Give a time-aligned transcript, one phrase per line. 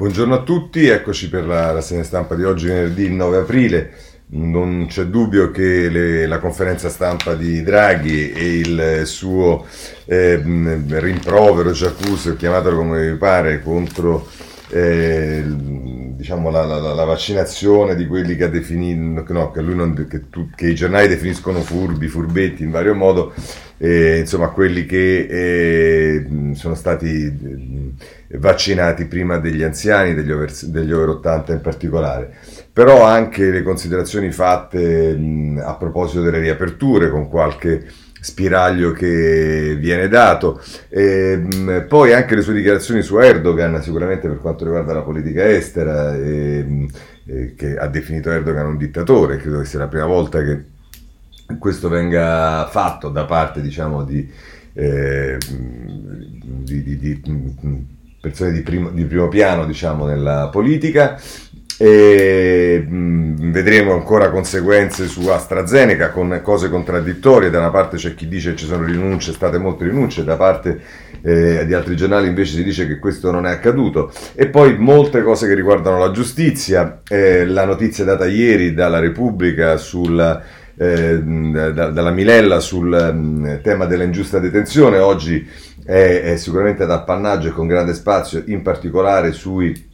[0.00, 3.90] Buongiorno a tutti, eccoci per la rassegna stampa di oggi, venerdì 9 aprile.
[4.28, 9.66] Non c'è dubbio che le, la conferenza stampa di Draghi e il suo
[10.06, 14.26] eh, rimprovero, Giacuse, chiamatelo come vi pare, contro
[14.70, 15.44] eh,
[16.20, 20.68] diciamo la, la, la, vaccinazione di quelli che definito, no, che, non, che, tu, che,
[20.68, 23.32] i giornali definiscono furbi, furbetti in vario modo,
[23.78, 27.96] eh, insomma quelli che eh, sono stati
[28.34, 32.36] vaccinati prima degli anziani, degli over, degli over 80 in particolare.
[32.70, 37.86] Però anche le considerazioni fatte mh, a proposito delle riaperture con qualche
[38.20, 40.60] spiraglio che viene dato.
[40.88, 45.48] E, mh, poi anche le sue dichiarazioni su Erdogan, sicuramente per quanto riguarda la politica
[45.48, 46.88] estera, e,
[47.26, 50.64] e, che ha definito Erdogan un dittatore, credo che sia la prima volta che
[51.58, 54.30] questo venga fatto da parte diciamo, di,
[54.74, 57.20] eh, di, di, di
[58.20, 61.18] persone di primo, di primo piano diciamo, nella politica.
[61.82, 67.48] E, mh, vedremo ancora conseguenze su AstraZeneca con cose contraddittorie.
[67.48, 70.78] Da una parte c'è chi dice che ci sono rinunce, state molte rinunce, da parte
[71.22, 74.12] eh, di altri giornali invece si dice che questo non è accaduto.
[74.34, 77.00] E poi molte cose che riguardano la giustizia.
[77.08, 80.42] Eh, la notizia data ieri dalla Repubblica sulla
[80.76, 85.48] eh, da, dalla Milella sul mh, tema dell'ingiusta detenzione, oggi
[85.82, 89.88] è, è sicuramente ad appannaggio e con grande spazio, in particolare sui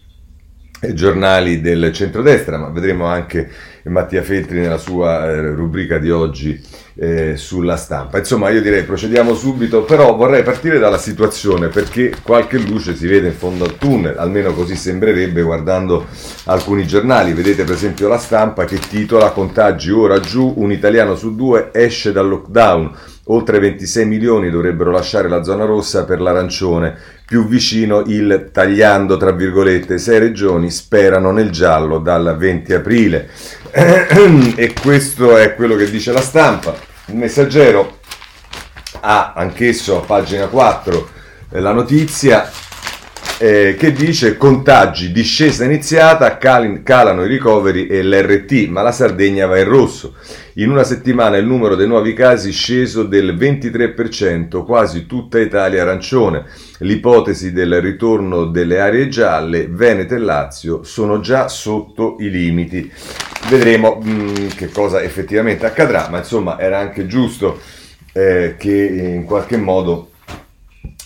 [0.92, 3.48] giornali del centrodestra, ma vedremo anche
[3.84, 6.60] Mattia Feltri nella sua eh, rubrica di oggi
[6.96, 8.18] eh, sulla stampa.
[8.18, 13.28] Insomma, io direi procediamo subito, però vorrei partire dalla situazione perché qualche luce si vede
[13.28, 16.06] in fondo al tunnel, almeno così sembrerebbe guardando
[16.44, 17.32] alcuni giornali.
[17.32, 22.12] Vedete per esempio la stampa che titola Contagi ora giù, un italiano su due esce
[22.12, 22.94] dal lockdown.
[23.28, 26.96] Oltre 26 milioni dovrebbero lasciare la zona rossa per l'arancione,
[27.26, 33.28] più vicino il tagliando, tra virgolette, sei regioni sperano nel giallo dal 20 aprile.
[33.72, 36.74] e questo è quello che dice la stampa.
[37.06, 37.98] Il messaggero
[39.00, 41.08] ha anch'esso a pagina 4
[41.50, 42.50] eh, la notizia
[43.38, 49.46] eh, che dice contagi, discesa iniziata, cali, calano i ricoveri e l'RT, ma la Sardegna
[49.46, 50.14] va in rosso.
[50.54, 55.82] In una settimana il numero dei nuovi casi è sceso del 23%, quasi tutta Italia
[55.82, 56.46] arancione.
[56.78, 62.90] L'ipotesi del ritorno delle aree gialle, Veneto e Lazio, sono già sotto i limiti.
[63.50, 67.60] Vedremo mh, mm, che cosa effettivamente accadrà, ma insomma era anche giusto
[68.12, 70.12] eh, che in qualche modo,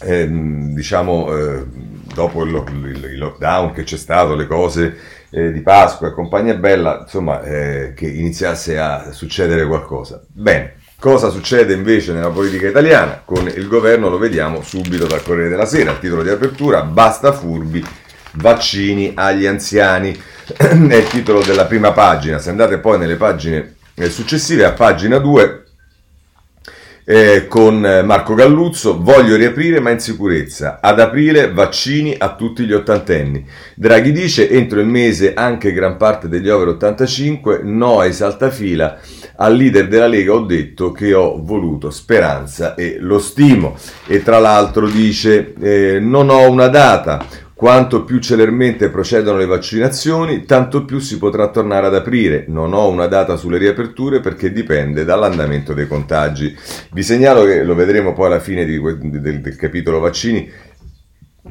[0.02, 4.96] eh, diciamo, eh, dopo il, il, il, lockdown che c'è stato, le cose
[5.30, 10.22] eh, di Pasqua e compagnia bella, insomma, eh, che iniziasse a succedere qualcosa.
[10.28, 13.22] Bene, cosa succede invece nella politica italiana?
[13.24, 17.32] Con il governo lo vediamo subito dal Corriere della Sera, il titolo di apertura, basta
[17.32, 17.84] furbi,
[18.32, 20.16] vaccini agli anziani,
[20.56, 25.18] è il titolo della prima pagina, se andate poi nelle pagine eh, successive, a pagina
[25.18, 25.59] 2
[27.10, 30.78] eh, con Marco Galluzzo, voglio riaprire ma in sicurezza.
[30.80, 33.44] Ad aprile vaccini a tutti gli ottantenni.
[33.74, 39.00] Draghi dice entro il mese anche gran parte degli over 85, no ai saltafila.
[39.38, 43.76] Al leader della Lega ho detto che ho voluto speranza e lo stimo.
[44.06, 47.26] E tra l'altro dice eh, non ho una data,
[47.60, 52.46] quanto più celermente procedono le vaccinazioni, tanto più si potrà tornare ad aprire.
[52.48, 56.56] Non ho una data sulle riaperture perché dipende dall'andamento dei contagi.
[56.90, 60.50] Vi segnalo che lo vedremo poi alla fine di, del, del capitolo vaccini.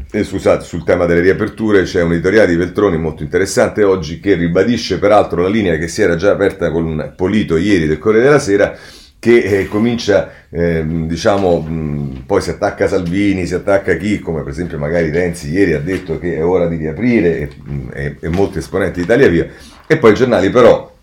[0.09, 4.33] Eh, scusate, sul tema delle riaperture c'è un editoriale di Veltroni molto interessante oggi che
[4.33, 8.39] ribadisce peraltro la linea che si era già aperta con Polito ieri del Corriere della
[8.39, 8.75] Sera
[9.19, 14.51] che eh, comincia, eh, diciamo, mh, poi si attacca Salvini, si attacca chi, come per
[14.51, 17.49] esempio magari Renzi ieri ha detto che è ora di riaprire e,
[17.93, 19.47] e, e molti esponenti di Italia Via,
[19.85, 20.95] e poi i giornali però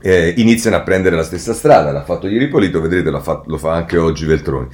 [0.00, 3.58] eh, iniziano a prendere la stessa strada, l'ha fatto ieri Polito, vedrete lo fa, lo
[3.58, 4.68] fa anche oggi Veltroni.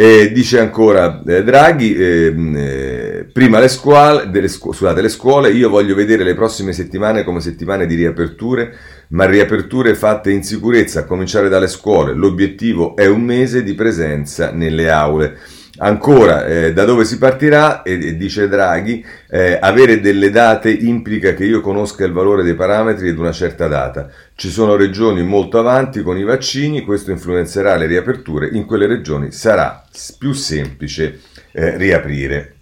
[0.00, 5.50] Eh, dice ancora eh, Draghi, ehm, eh, prima le scuole, delle scu- scusate, le scuole,
[5.50, 8.76] io voglio vedere le prossime settimane come settimane di riaperture,
[9.08, 12.14] ma riaperture fatte in sicurezza, a cominciare dalle scuole.
[12.14, 15.36] L'obiettivo è un mese di presenza nelle aule.
[15.80, 17.82] Ancora, eh, da dove si partirà?
[17.82, 22.54] E, e dice Draghi, eh, avere delle date implica che io conosca il valore dei
[22.54, 24.08] parametri ad una certa data.
[24.34, 29.30] Ci sono regioni molto avanti con i vaccini, questo influenzerà le riaperture, in quelle regioni
[29.30, 29.84] sarà
[30.18, 31.20] più semplice
[31.52, 32.54] eh, riaprire.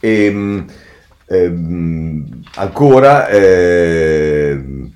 [0.00, 0.66] E, ehm,
[1.26, 4.92] ehm, ancora, ehm,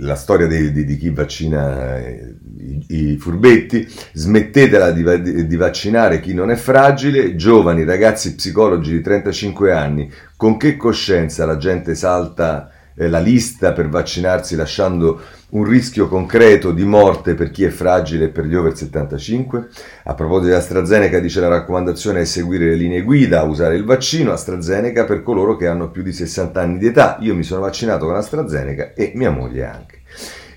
[0.00, 6.20] la storia di, di, di chi vaccina eh, i, i, furbetti, smettetela di, di, vaccinare
[6.20, 11.94] chi non è fragile, giovani, ragazzi psicologi di 35 anni, con che coscienza la gente
[11.94, 15.20] salta eh, la lista per vaccinarsi lasciando
[15.50, 19.68] un rischio concreto di morte per chi è fragile e per gli over 75.
[20.04, 24.32] A proposito di AstraZeneca dice la raccomandazione è seguire le linee guida, usare il vaccino
[24.32, 27.18] AstraZeneca per coloro che hanno più di 60 anni di età.
[27.20, 30.02] Io mi sono vaccinato con AstraZeneca e mia moglie anche.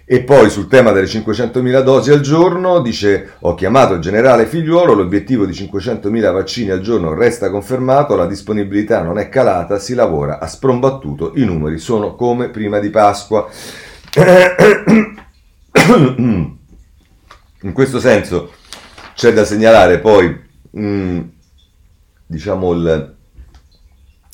[0.10, 4.94] E poi sul tema delle 500.000 dosi al giorno dice ho chiamato il generale figliuolo,
[4.94, 10.40] l'obiettivo di 500.000 vaccini al giorno resta confermato, la disponibilità non è calata, si lavora
[10.40, 13.50] a sprombattuto, i numeri sono come prima di Pasqua.
[17.64, 18.54] In questo senso
[19.14, 20.34] c'è da segnalare poi
[20.80, 21.20] mm,
[22.28, 23.16] diciamo il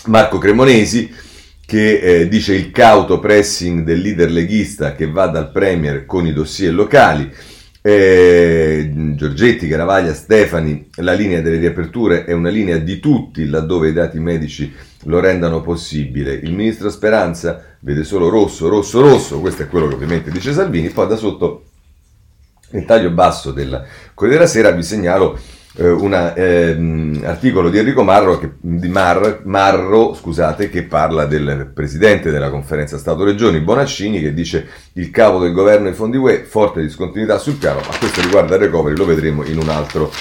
[0.05, 1.31] Marco Cremonesi
[1.73, 6.31] che eh, dice il cauto pressing del leader leghista che va dal Premier con i
[6.31, 7.27] dossier locali.
[7.81, 13.93] Eh, Giorgetti, Caravaglia, Stefani, la linea delle riaperture è una linea di tutti laddove i
[13.93, 14.71] dati medici
[15.05, 16.33] lo rendano possibile.
[16.33, 20.89] Il ministro Speranza vede solo rosso, rosso, rosso, questo è quello che ovviamente dice Salvini,
[20.89, 21.63] poi da sotto
[22.69, 23.83] nel taglio basso del
[24.13, 25.39] Corriere della Sera vi segnalo
[25.75, 32.29] un eh, articolo di Enrico Marro, che, di Mar, Marro scusate, che parla del presidente
[32.29, 36.81] della conferenza Stato-Regioni, Bonaccini, che dice il capo del governo e i fondi UE, forte
[36.81, 40.11] discontinuità sul piano, ma questo riguarda il recovery, lo vedremo in un altro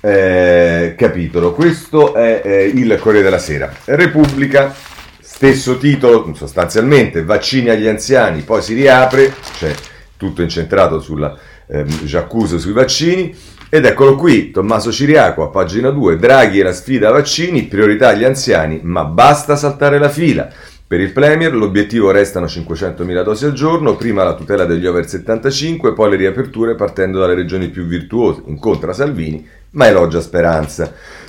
[0.00, 1.52] eh, capitolo.
[1.52, 3.72] Questo è eh, il Corriere della Sera.
[3.84, 4.74] Repubblica,
[5.20, 9.72] stesso titolo, sostanzialmente, vaccini agli anziani, poi si riapre, cioè
[10.16, 12.04] tutto incentrato sulla ehm,
[12.58, 13.36] sui vaccini.
[13.70, 18.24] Ed eccolo qui, Tommaso Ciriaco a pagina 2, Draghi e la sfida vaccini, priorità agli
[18.24, 20.48] anziani, ma basta saltare la fila.
[20.86, 25.92] Per il Premier l'obiettivo restano 500.000 dosi al giorno, prima la tutela degli over 75,
[25.92, 28.40] poi le riaperture partendo dalle regioni più virtuose.
[28.46, 30.90] Incontra Salvini, ma elogia Speranza.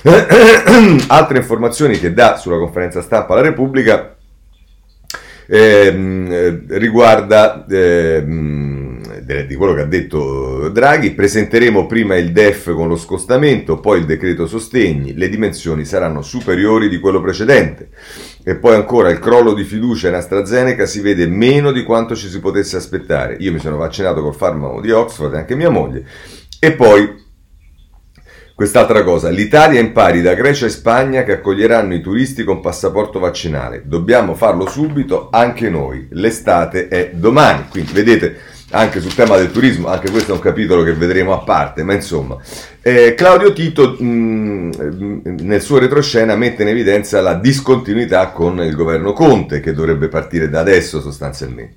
[1.08, 4.16] Altre informazioni che dà sulla conferenza stampa la Repubblica
[5.46, 7.66] ehm, riguarda...
[7.68, 8.89] Ehm,
[9.46, 14.06] di quello che ha detto Draghi, presenteremo prima il DEF con lo scostamento, poi il
[14.06, 17.90] decreto sostegni, le dimensioni saranno superiori di quello precedente.
[18.42, 22.28] E poi ancora il crollo di fiducia in AstraZeneca si vede meno di quanto ci
[22.28, 23.36] si potesse aspettare.
[23.40, 26.04] Io mi sono vaccinato col farmaco di Oxford e anche mia moglie.
[26.58, 27.28] E poi
[28.60, 33.18] Quest'altra cosa, l'Italia in pari da Grecia e Spagna che accoglieranno i turisti con passaporto
[33.18, 33.84] vaccinale.
[33.86, 36.08] Dobbiamo farlo subito anche noi.
[36.10, 37.68] L'estate è domani.
[37.70, 38.36] Quindi vedete,
[38.70, 41.94] anche sul tema del turismo, anche questo è un capitolo che vedremo a parte, ma
[41.94, 42.36] insomma.
[42.82, 44.04] Eh, Claudio Tito mh,
[44.82, 50.08] mm, nel suo retroscena mette in evidenza la discontinuità con il governo Conte, che dovrebbe
[50.08, 51.76] partire da adesso sostanzialmente.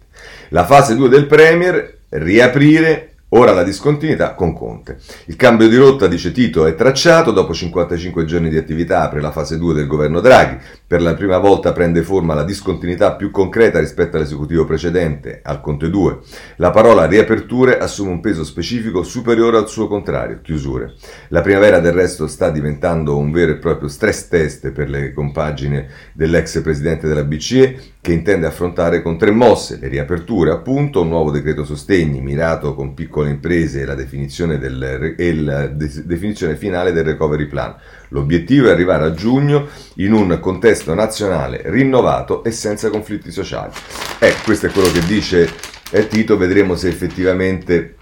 [0.50, 5.00] La fase 2 del Premier, riaprire Ora la discontinuità con Conte.
[5.26, 7.32] Il cambio di rotta, dice Tito, è tracciato.
[7.32, 10.56] Dopo 55 giorni di attività apre la fase 2 del governo Draghi.
[10.94, 15.90] Per la prima volta prende forma la discontinuità più concreta rispetto all'esecutivo precedente, al Conte
[15.90, 16.20] 2.
[16.58, 20.94] La parola riaperture assume un peso specifico superiore al suo contrario, chiusure.
[21.30, 25.88] La primavera del resto sta diventando un vero e proprio stress test per le compagine
[26.14, 31.32] dell'ex presidente della BCE che intende affrontare con tre mosse, le riaperture appunto, un nuovo
[31.32, 36.92] decreto sostegni mirato con piccole imprese e la definizione, del, e la de- definizione finale
[36.92, 37.74] del recovery plan.
[38.14, 43.72] L'obiettivo è arrivare a giugno in un contesto nazionale rinnovato e senza conflitti sociali.
[44.20, 45.50] Eh, questo è quello che dice
[45.92, 47.96] eh, Tito, vedremo se effettivamente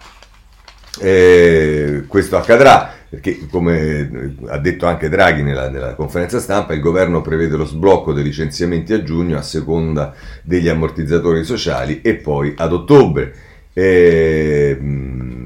[0.99, 7.19] eh, questo accadrà perché come ha detto anche Draghi nella, nella, conferenza stampa, il governo
[7.19, 10.13] prevede lo sblocco dei licenziamenti a giugno a seconda
[10.43, 13.33] degli ammortizzatori sociali e poi ad ottobre.
[13.73, 14.77] E,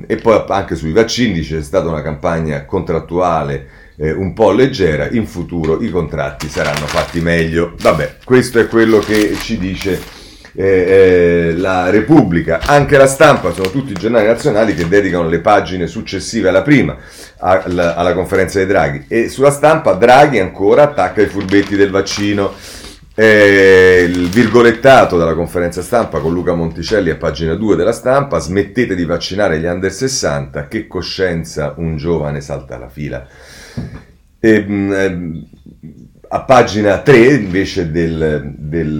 [0.05, 5.25] e poi anche sui vaccini c'è stata una campagna contrattuale eh, un po' leggera, in
[5.25, 7.73] futuro i contratti saranno fatti meglio.
[7.79, 10.23] Vabbè, questo è quello che ci dice
[10.57, 15.39] eh, eh, la Repubblica, anche la stampa, sono tutti i giornali nazionali che dedicano le
[15.39, 16.95] pagine successive alla prima,
[17.39, 19.05] alla, alla conferenza dei Draghi.
[19.07, 22.53] E sulla stampa Draghi ancora attacca i furbetti del vaccino.
[23.17, 28.93] Eh, il virgolettato della conferenza stampa con Luca Monticelli a pagina 2 della stampa, smettete
[28.93, 33.25] di vaccinare gli under 60, che coscienza un giovane salta la fila.
[34.39, 35.47] E, mh, eh,
[36.27, 38.97] a pagina 3 invece del, del,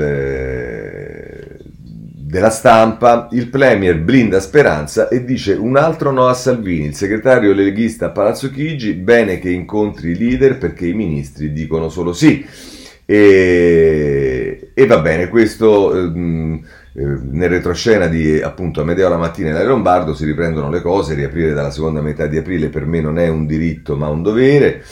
[2.35, 7.53] della stampa il Premier blinda Speranza e dice un altro no a Salvini, il segretario
[7.53, 12.45] leghista Palazzo Chigi, bene che incontri i leader perché i ministri dicono solo sì.
[13.07, 16.59] E, e va bene, questo eh,
[16.95, 21.53] nel retroscena di appunto Amedeo la mattina e la Lombardo si riprendono le cose, riaprire
[21.53, 24.83] dalla seconda metà di aprile per me non è un diritto ma un dovere.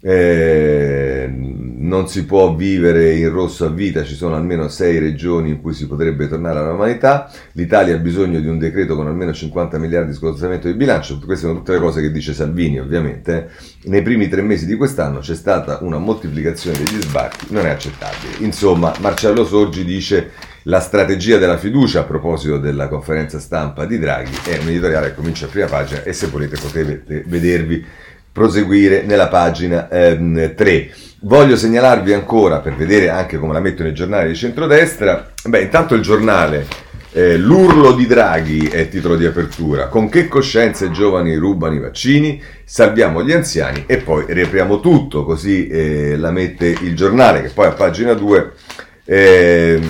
[0.00, 5.60] Eh, non si può vivere in rosso a vita, ci sono almeno sei regioni in
[5.60, 9.76] cui si potrebbe tornare alla normalità, l'Italia ha bisogno di un decreto con almeno 50
[9.78, 13.50] miliardi di scostamento di bilancio, queste sono tutte le cose che dice Salvini ovviamente,
[13.84, 18.44] nei primi tre mesi di quest'anno c'è stata una moltiplicazione degli sbarchi, non è accettabile.
[18.44, 20.30] Insomma, Marcello Sorgi dice
[20.68, 25.14] la strategia della fiducia a proposito della conferenza stampa di Draghi è un editoriale che
[25.14, 27.84] comincia a prima pagina e se volete potete vedervi
[28.30, 30.90] proseguire nella pagina ehm, 3.
[31.20, 35.94] Voglio segnalarvi ancora, per vedere anche come la metto nei giornali di centrodestra, beh, intanto
[35.94, 36.66] il giornale
[37.12, 39.88] eh, L'urlo di Draghi è titolo di apertura.
[39.88, 42.40] Con che coscienza i giovani rubano i vaccini?
[42.62, 47.66] Salviamo gli anziani e poi riapriamo tutto, così eh, la mette il giornale, che poi
[47.66, 48.52] a pagina 2
[49.06, 49.80] eh,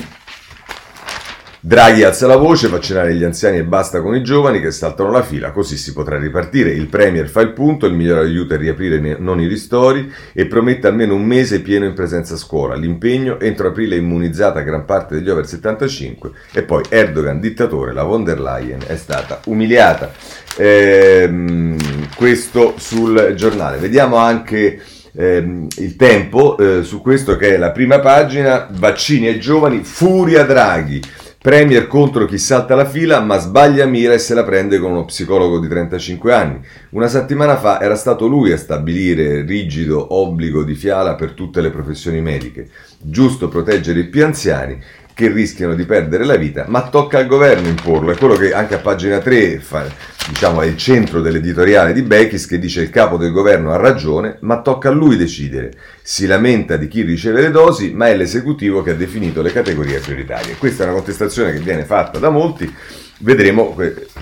[1.60, 5.24] Draghi alza la voce, vaccinare gli anziani e basta con i giovani che saltano la
[5.24, 6.70] fila, così si potrà ripartire.
[6.70, 10.86] Il Premier fa il punto, il miglior aiuto è riaprire non i ristori e promette
[10.86, 12.76] almeno un mese pieno in presenza a scuola.
[12.76, 18.22] L'impegno entro aprile immunizzata gran parte degli over 75 e poi Erdogan dittatore, la von
[18.22, 20.12] der Leyen è stata umiliata.
[20.56, 21.76] Ehm,
[22.14, 23.78] questo sul giornale.
[23.78, 24.80] Vediamo anche
[25.12, 30.44] ehm, il tempo eh, su questo che è la prima pagina, vaccini ai giovani, furia
[30.44, 31.02] Draghi.
[31.48, 35.06] Premier contro chi salta la fila, ma sbaglia mira e se la prende con uno
[35.06, 36.60] psicologo di 35 anni.
[36.90, 41.70] Una settimana fa era stato lui a stabilire rigido obbligo di fiala per tutte le
[41.70, 42.68] professioni mediche.
[42.98, 44.78] Giusto proteggere i più anziani
[45.18, 48.12] che rischiano di perdere la vita, ma tocca al governo imporlo.
[48.12, 49.84] È quello che anche a pagina 3 fa,
[50.28, 54.36] diciamo, è il centro dell'editoriale di Bechis che dice il capo del governo ha ragione,
[54.42, 55.72] ma tocca a lui decidere.
[56.02, 59.98] Si lamenta di chi riceve le dosi, ma è l'esecutivo che ha definito le categorie
[59.98, 60.54] prioritarie.
[60.56, 62.72] Questa è una contestazione che viene fatta da molti
[63.20, 63.76] Vedremo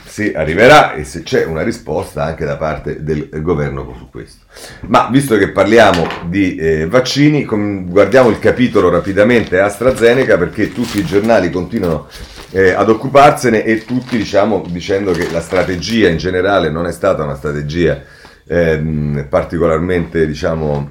[0.07, 4.45] se arriverà e se c'è una risposta anche da parte del governo su questo.
[4.87, 10.99] Ma visto che parliamo di eh, vaccini, com- guardiamo il capitolo rapidamente AstraZeneca perché tutti
[10.99, 12.09] i giornali continuano
[12.53, 17.23] eh, ad occuparsene e tutti diciamo dicendo che la strategia in generale non è stata
[17.23, 18.03] una strategia
[18.47, 20.91] ehm, particolarmente diciamo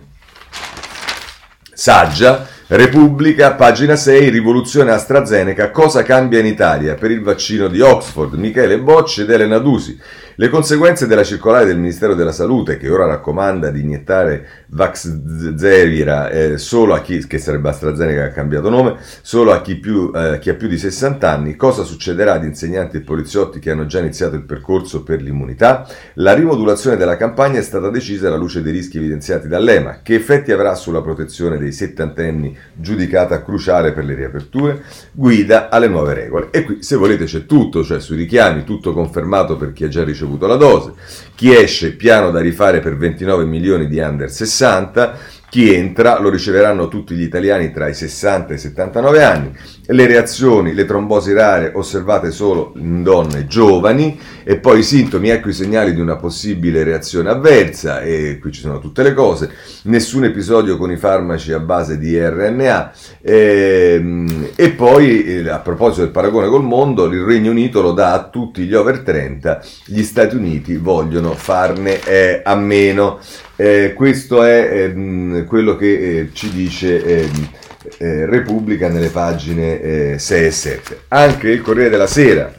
[1.74, 8.34] saggia Repubblica, pagina 6, rivoluzione AstraZeneca, cosa cambia in Italia per il vaccino di Oxford,
[8.34, 9.96] Michele Bocci ed Elena Dusi.
[10.38, 16.58] Le conseguenze della circolare del Ministero della Salute, che ora raccomanda di iniettare Vaxzevira eh,
[16.58, 20.50] solo a chi, che sarebbe AstraZeneca ha cambiato nome, solo a chi, più, eh, chi
[20.50, 24.36] ha più di 60 anni, cosa succederà ad insegnanti e poliziotti che hanno già iniziato
[24.36, 25.88] il percorso per l'immunità?
[26.16, 30.02] La rimodulazione della campagna è stata decisa alla luce dei rischi evidenziati dall'EMA.
[30.04, 34.84] Che effetti avrà sulla protezione dei settantenni giudicata cruciale per le riaperture?
[35.14, 36.50] Guida alle nuove regole.
[36.52, 40.04] E qui, se volete, c'è tutto, cioè sui richiami, tutto confermato per chi ha già
[40.04, 40.94] ricevuto ricevuto la dose.
[41.36, 45.18] Chi esce, piano da rifare per 29 milioni di under 60.
[45.56, 49.54] Chi entra lo riceveranno tutti gli italiani tra i 60 e i 79 anni.
[49.86, 55.48] Le reazioni, le trombosi rare osservate solo in donne giovani e poi i sintomi, ecco
[55.48, 59.50] i segnali di una possibile reazione avversa e qui ci sono tutte le cose.
[59.84, 65.60] Nessun episodio con i farmaci a base di RNA e, ehm, e poi eh, a
[65.60, 69.62] proposito del paragone col mondo, il Regno Unito lo dà a tutti gli over 30,
[69.86, 73.20] gli Stati Uniti vogliono farne eh, a meno.
[73.58, 77.50] Eh, questo è ehm, quello che eh, ci dice ehm,
[77.98, 81.00] eh, Repubblica nelle pagine 6 eh, e 7.
[81.10, 82.54] Anche il Corriere della Sera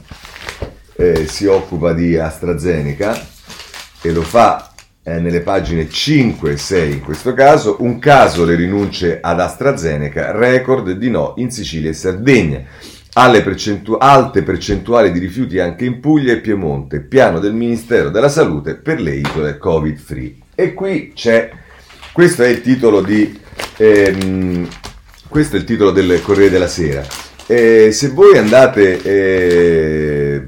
[0.96, 3.26] eh, si occupa di AstraZeneca
[4.00, 4.72] e lo fa
[5.02, 7.76] eh, nelle pagine 5 e 6 in questo caso.
[7.80, 12.64] Un caso le rinunce ad AstraZeneca, record di no in Sicilia e Sardegna
[13.42, 18.74] percentu- alte percentuali di rifiuti anche in Puglia e Piemonte, piano del Ministero della Salute
[18.74, 20.44] per le isole Covid free.
[20.58, 21.50] E qui c'è,
[22.12, 23.38] questo è il titolo di,
[23.76, 27.04] ehm, è il titolo del Corriere della Sera.
[27.46, 30.46] Eh, se voi andate, eh,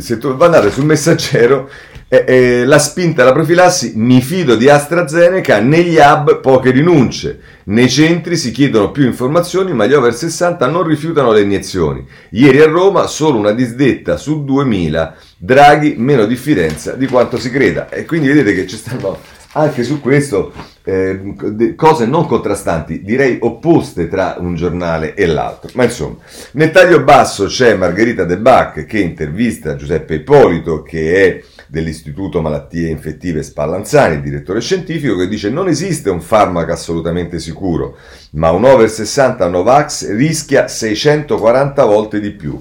[0.00, 1.70] se tu, andate sul messaggero,
[2.08, 8.36] eh, la spinta alla profilassi, mi fido di AstraZeneca, negli hub poche rinunce, nei centri
[8.36, 12.04] si chiedono più informazioni ma gli over 60 non rifiutano le iniezioni.
[12.30, 17.88] Ieri a Roma solo una disdetta su 2000 Draghi meno diffidenza di quanto si creda.
[17.88, 19.18] E quindi vedete che ci stanno
[19.52, 20.52] anche su questo
[20.84, 21.34] eh,
[21.74, 25.70] cose non contrastanti, direi opposte tra un giornale e l'altro.
[25.74, 26.18] Ma insomma,
[26.52, 32.90] nel taglio basso c'è Margherita De Bac che intervista Giuseppe Ippolito, che è dell'Istituto Malattie
[32.90, 37.96] Infettive Spallanzani, direttore scientifico, che dice non esiste un farmaco assolutamente sicuro,
[38.32, 42.58] ma un over 60 Novax rischia 640 volte di più.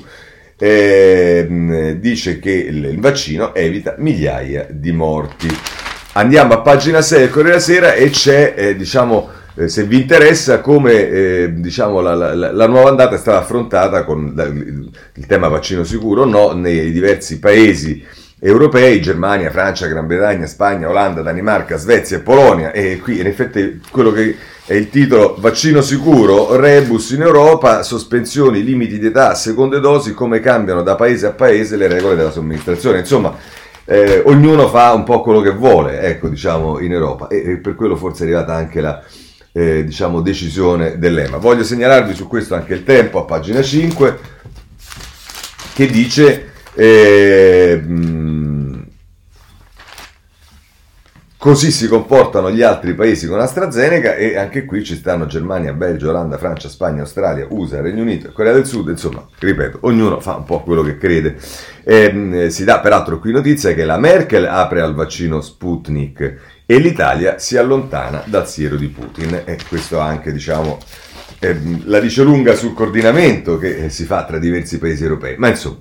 [0.61, 5.47] Eh, dice che il vaccino evita migliaia di morti.
[6.13, 10.01] Andiamo a pagina 6 del Corriere della Sera e c'è, eh, diciamo, eh, se vi
[10.01, 15.25] interessa, come eh, diciamo, la, la, la, nuova andata è stata affrontata con la, il,
[15.27, 18.05] tema vaccino sicuro o no nei diversi paesi
[18.39, 22.71] europei, Germania, Francia, Gran Bretagna, Spagna, Olanda, Danimarca, Svezia e Polonia.
[22.71, 24.35] E qui in effetti quello che
[24.69, 30.41] è il titolo Vaccino sicuro, rebus in Europa, sospensioni, limiti di età, seconde dosi, come
[30.41, 32.99] cambiano da paese a paese le regole della somministrazione.
[32.99, 33.35] Insomma,
[33.85, 37.73] eh, ognuno fa un po' quello che vuole, ecco, diciamo, in Europa e, e per
[37.73, 39.03] quello forse è arrivata anche la
[39.53, 41.37] eh, diciamo, decisione dell'EMA.
[41.37, 44.19] Voglio segnalarvi su questo anche il tempo a pagina 5
[45.73, 47.81] che dice eh,
[51.39, 56.09] Così si comportano gli altri paesi con AstraZeneca e anche qui ci stanno Germania, Belgio,
[56.09, 60.43] Olanda, Francia, Spagna, Australia, USA, Regno Unito, Corea del Sud, insomma, ripeto, ognuno fa un
[60.43, 61.37] po' quello che crede.
[61.85, 66.77] E, eh, si dà peraltro qui notizia che la Merkel apre al vaccino Sputnik e
[66.77, 70.77] l'Italia si allontana dal siero di Putin e questo anche, diciamo,
[71.39, 75.37] eh, la dice lunga sul coordinamento che si fa tra diversi paesi europei.
[75.37, 75.77] Ma insomma,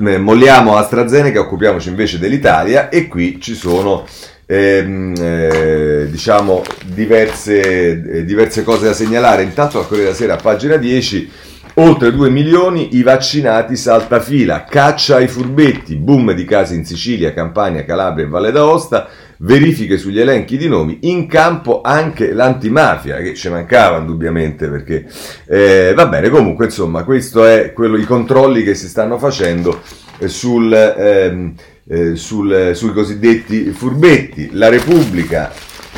[0.00, 4.06] eh, molliamo AstraZeneca, occupiamoci invece dell'Italia e qui ci sono
[4.50, 9.42] ehm, eh, diciamo diverse, eh, diverse, cose da segnalare.
[9.42, 11.30] Intanto a Corriere della Sera, a pagina 10,
[11.74, 17.34] oltre 2 milioni i vaccinati salta fila, caccia ai furbetti, boom di casi in Sicilia,
[17.34, 19.08] Campania, Calabria e Valle d'Aosta,
[19.40, 25.06] verifiche sugli elenchi di nomi, in campo anche l'antimafia, che ci mancava indubbiamente perché
[25.46, 29.80] eh, va bene, comunque insomma questo è quello, i controlli che si stanno facendo
[30.18, 30.72] eh, sul...
[30.72, 31.54] Ehm,
[31.88, 34.50] eh, sul, sui cosiddetti furbetti.
[34.52, 35.52] La Repubblica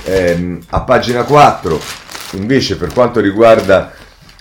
[0.04, 1.80] ehm, a pagina 4
[2.32, 3.92] invece per quanto riguarda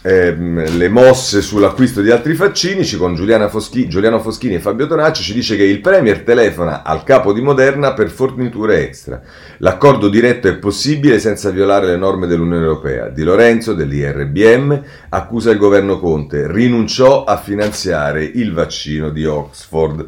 [0.01, 3.15] ehm, le mosse sull'acquisto di altri vaccini, con
[3.50, 7.41] Foschi, Giuliano Foschini e Fabio Tonacci ci dice che il Premier telefona al capo di
[7.41, 9.22] Moderna per forniture extra.
[9.58, 13.10] L'accordo diretto è possibile senza violare le norme dell'Unione Europea.
[13.10, 20.07] Di Lorenzo, dell'IRBM, accusa il governo Conte, rinunciò a finanziare il vaccino di Oxford.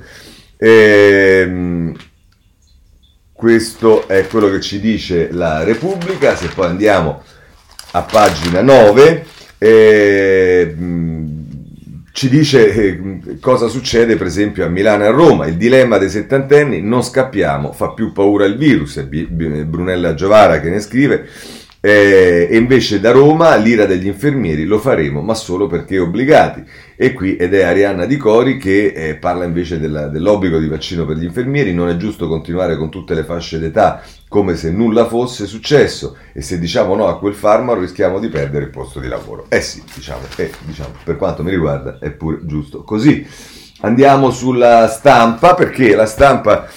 [0.63, 1.95] Ehm,
[3.33, 6.35] questo è quello che ci dice la Repubblica.
[6.35, 7.23] Se poi andiamo
[7.93, 9.25] a pagina 9,
[9.57, 10.75] eh,
[12.11, 15.47] ci dice eh, cosa succede per esempio a Milano e a Roma.
[15.47, 20.69] Il dilemma dei settantenni, non scappiamo, fa più paura il virus, è Brunella Giovara che
[20.69, 21.27] ne scrive.
[21.83, 26.63] Eh, e invece da Roma l'ira degli infermieri lo faremo, ma solo perché obbligati.
[26.95, 31.05] E qui ed è Arianna Di Cori che eh, parla invece della, dell'obbligo di vaccino
[31.05, 31.73] per gli infermieri.
[31.73, 36.43] Non è giusto continuare con tutte le fasce d'età come se nulla fosse successo e
[36.43, 39.47] se diciamo no a quel farmaco rischiamo di perdere il posto di lavoro.
[39.49, 43.25] Eh sì, diciamo, eh, diciamo per quanto mi riguarda è pure giusto così.
[43.83, 46.67] Andiamo sulla stampa perché la stampa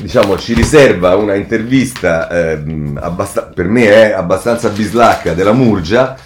[0.00, 2.62] diciamo, ci riserva una intervista eh,
[2.94, 6.16] abbast- per me è abbastanza bislacca della Murgia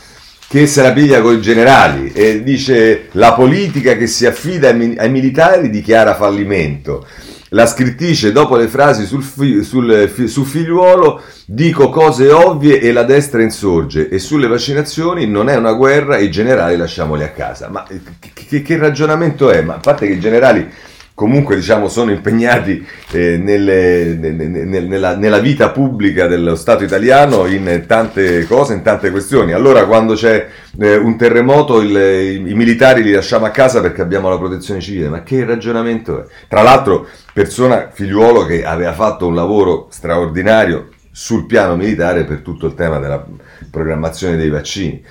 [0.47, 4.77] che se la piglia con i generali e dice la politica che si affida ai,
[4.77, 7.07] mi- ai militari dichiara fallimento.
[7.51, 12.91] La scrittrice, dopo le frasi sul, fi- sul fi- su figliuolo, dico cose ovvie e
[12.91, 14.09] la destra insorge.
[14.09, 17.69] E sulle vaccinazioni non è una guerra, i generali lasciamoli a casa.
[17.69, 19.63] Ma che, che, che ragionamento è?
[19.63, 20.69] Ma a parte che i generali
[21.15, 27.85] comunque diciamo, sono impegnati eh, nelle, nelle, nella, nella, vita pubblica dello Stato italiano in
[27.87, 29.53] tante cose, in tante questioni.
[29.53, 30.49] Allora quando c'è
[30.79, 34.81] eh, un terremoto il, i, i, militari li lasciamo a casa perché abbiamo la protezione
[34.81, 36.27] civile, ma che ragionamento è?
[36.49, 42.67] Tra l'altro persona figliuolo che aveva fatto un lavoro straordinario sul piano militare per tutto
[42.67, 43.25] il tema della
[43.71, 45.03] programmazione dei vaccini.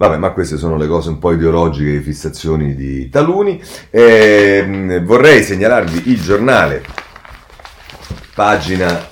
[0.00, 3.62] Vabbè, ma queste sono le cose un po' ideologiche, le fissazioni di taluni.
[3.90, 6.82] Eh, vorrei segnalarvi il giornale,
[8.34, 9.08] pagina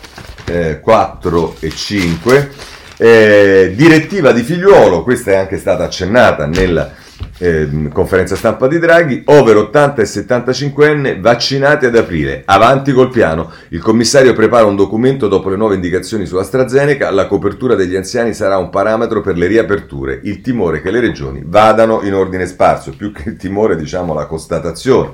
[0.46, 2.50] eh, 4 e 5.
[2.96, 6.90] Eh, direttiva di figliuolo, questa è anche stata accennata nella
[7.38, 13.50] eh, conferenza stampa di Draghi, over 80 e 75enne vaccinati ad aprile, avanti col piano.
[13.68, 18.34] Il commissario prepara un documento dopo le nuove indicazioni su AstraZeneca, la copertura degli anziani
[18.34, 22.92] sarà un parametro per le riaperture, il timore che le regioni vadano in ordine sparso,
[22.96, 25.12] più che il timore diciamo la constatazione.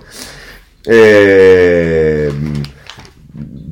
[0.83, 2.33] Eh,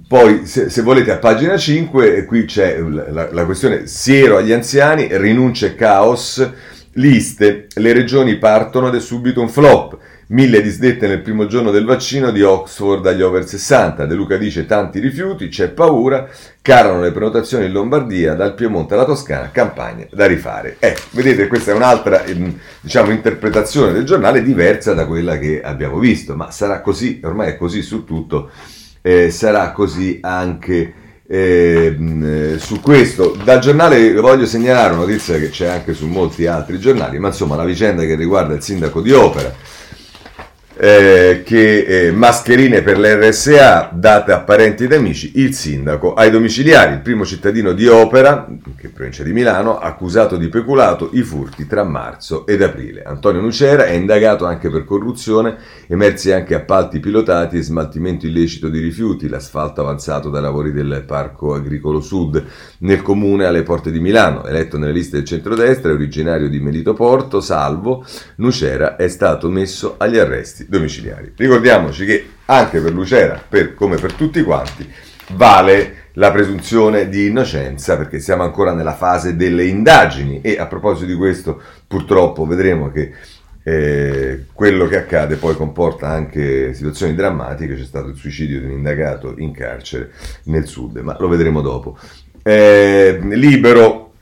[0.08, 5.08] Poi, se, se, volete, a pagina 5, qui c'è la, la questione siero agli anziani,
[5.10, 6.50] rinuncia e caos,
[6.94, 9.98] liste, le regioni partono ed è subito un flop.
[10.28, 14.06] Mille disdette nel primo giorno del vaccino di Oxford agli over 60.
[14.06, 16.26] De Luca dice tanti rifiuti, c'è paura,
[16.62, 20.76] calano le prenotazioni in Lombardia, dal Piemonte alla Toscana, campagne da rifare.
[20.78, 25.98] Ecco, vedete, questa è un'altra ehm, diciamo, interpretazione del giornale diversa da quella che abbiamo
[25.98, 28.50] visto, ma sarà così, ormai è così su tutto,
[29.02, 30.94] eh, sarà così anche
[31.32, 33.34] eh, su questo.
[33.42, 37.56] Dal giornale voglio segnalare una notizia che c'è anche su molti altri giornali, ma insomma
[37.56, 39.54] la vicenda che riguarda il sindaco di Opera
[40.76, 46.94] eh, che eh, mascherine per l'RSA date a parenti ed amici, il sindaco ai domiciliari,
[46.94, 51.66] il primo cittadino di Opera, che è provincia di Milano, accusato di peculato i furti
[51.66, 53.02] tra marzo ed aprile.
[53.02, 55.56] Antonio Nucera è indagato anche per corruzione,
[55.88, 61.54] emersi anche appalti pilotati e smaltimento illecito di rifiuti, l'asfalto avanzato dai lavori del Parco
[61.54, 62.42] Agricolo Sud
[62.78, 67.40] nel comune alle porte di Milano, eletto nelle liste del centrodestra, originario di Melito Porto,
[67.40, 68.04] salvo,
[68.36, 71.32] Nucera è stato messo agli arresti domiciliari.
[71.36, 74.88] Ricordiamoci che anche per Lucera, per, come per tutti quanti,
[75.34, 81.06] vale la presunzione di innocenza perché siamo ancora nella fase delle indagini e a proposito
[81.06, 83.12] di questo purtroppo vedremo che
[83.64, 88.72] eh, quello che accade poi comporta anche situazioni drammatiche, c'è stato il suicidio di un
[88.72, 90.10] indagato in carcere
[90.44, 91.96] nel sud, ma lo vedremo dopo.
[92.42, 94.14] Eh, libero,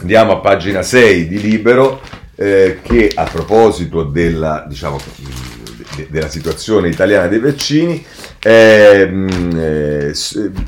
[0.00, 2.00] andiamo a pagina 6 di Libero,
[2.34, 4.98] eh, che a proposito della, diciamo,
[6.10, 8.04] della situazione italiana dei vaccini,
[8.40, 10.14] ehm, eh,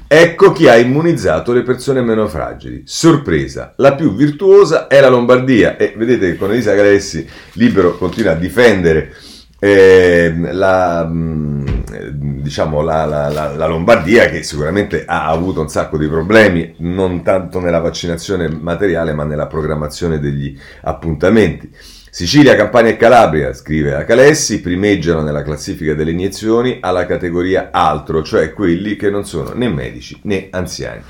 [0.07, 2.83] ecco chi ha immunizzato le persone meno fragili.
[2.85, 8.33] Sorpresa, la più virtuosa è la Lombardia e vedete che con Elisa Galessi Libero continua
[8.33, 9.13] a difendere
[9.61, 11.67] eh, la, mm,
[12.41, 17.59] diciamo, la, la, la, Lombardia che sicuramente ha avuto un sacco di problemi, non tanto
[17.59, 21.71] nella vaccinazione materiale ma nella programmazione degli appuntamenti.
[22.11, 28.23] Sicilia, Campania e Calabria, scrive la Calessi, primeggiano nella classifica delle iniezioni alla categoria altro,
[28.23, 31.03] cioè quelli che non sono né medici né anziani.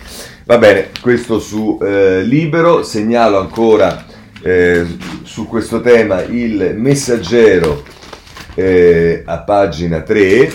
[0.45, 4.05] Va bene, questo su eh, Libero, segnalo ancora
[4.43, 4.85] eh,
[5.23, 7.85] su questo tema il messaggero
[8.55, 10.53] eh, a pagina 3,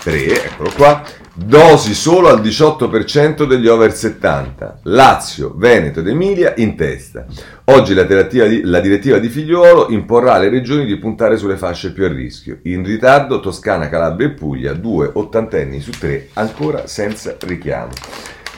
[0.00, 1.02] 3, eccolo qua,
[1.36, 4.78] Dosi solo al 18% degli over 70.
[4.84, 7.26] Lazio, Veneto ed Emilia in testa.
[7.64, 11.92] Oggi la direttiva, di, la direttiva di figliuolo imporrà alle regioni di puntare sulle fasce
[11.92, 12.58] più a rischio.
[12.64, 17.90] In ritardo Toscana, Calabria e Puglia, due ottantenni su tre ancora senza richiamo.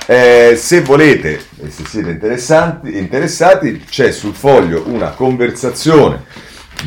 [0.07, 6.25] Eh, se volete e se siete interessati, c'è sul foglio una conversazione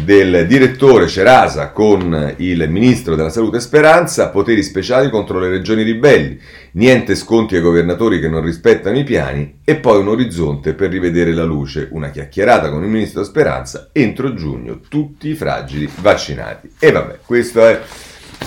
[0.04, 6.39] del direttore Cerasa con il ministro della salute Speranza, poteri speciali contro le regioni ribelli,
[6.73, 11.34] niente sconti ai governatori che non rispettano i piani e poi un orizzonte per rivedere
[11.34, 16.69] la luce, una chiacchierata con il ministro Speranza, entro giugno tutti i fragili vaccinati.
[16.80, 17.82] E vabbè, questo è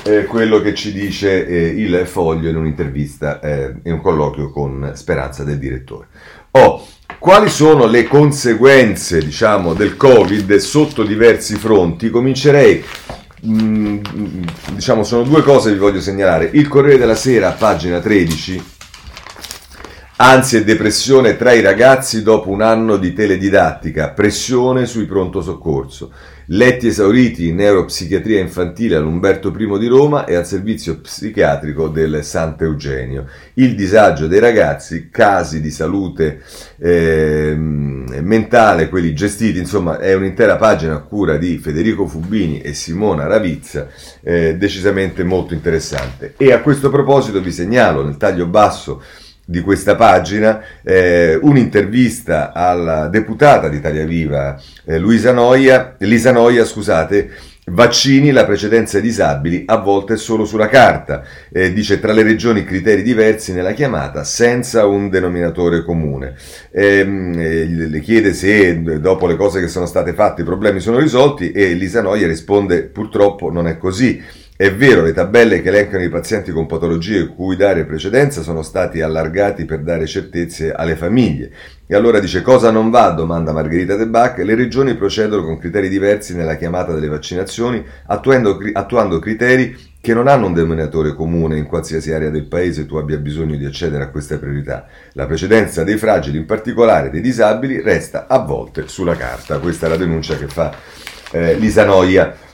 [0.04, 4.92] eh, quello che ci dice eh, il foglio in un'intervista eh, in un colloquio con
[4.94, 6.06] Speranza del direttore.
[6.52, 6.86] Oh,
[7.22, 12.10] quali sono le conseguenze, diciamo, del Covid sotto diversi fronti?
[12.10, 12.84] Comincerei
[13.46, 13.98] mm,
[14.72, 16.50] diciamo sono due cose che vi voglio segnalare.
[16.52, 18.64] Il Corriere della Sera, pagina 13,
[20.16, 26.10] ansia e depressione tra i ragazzi dopo un anno di teledidattica, pressione sui pronto soccorso.
[26.54, 33.24] Letti esauriti in neuropsichiatria infantile all'Umberto I di Roma e al servizio psichiatrico del Sant'Eugenio.
[33.54, 36.42] Il disagio dei ragazzi, casi di salute
[36.78, 43.26] eh, mentale, quelli gestiti, insomma è un'intera pagina a cura di Federico Fubini e Simona
[43.26, 43.88] Ravizza,
[44.20, 46.34] eh, decisamente molto interessante.
[46.36, 49.02] E a questo proposito vi segnalo nel taglio basso
[49.44, 56.64] di questa pagina eh, un'intervista alla deputata di Italia Viva eh, Luisa Noia, Lisa Noia,
[56.64, 57.30] scusate,
[57.66, 61.22] Vaccini, la precedenza ai disabili, a volte solo sulla carta.
[61.52, 66.34] Eh, dice tra le regioni criteri diversi nella chiamata, senza un denominatore comune.
[66.72, 70.98] Ehm, eh, le chiede se dopo le cose che sono state fatte i problemi sono
[70.98, 74.20] risolti e Lisa Noia risponde purtroppo non è così.
[74.62, 79.00] È vero, le tabelle che elencano i pazienti con patologie cui dare precedenza sono stati
[79.00, 81.50] allargati per dare certezze alle famiglie.
[81.84, 83.10] E allora dice cosa non va?
[83.10, 84.38] domanda Margherita De Bach.
[84.38, 90.28] Le regioni procedono con criteri diversi nella chiamata delle vaccinazioni, attuando, attuando criteri che non
[90.28, 94.10] hanno un denominatore comune in qualsiasi area del paese tu abbia bisogno di accedere a
[94.10, 94.86] questa priorità.
[95.14, 99.58] La precedenza dei fragili, in particolare dei disabili, resta a volte sulla carta.
[99.58, 100.72] Questa è la denuncia che fa
[101.32, 102.50] eh, Lisa Noia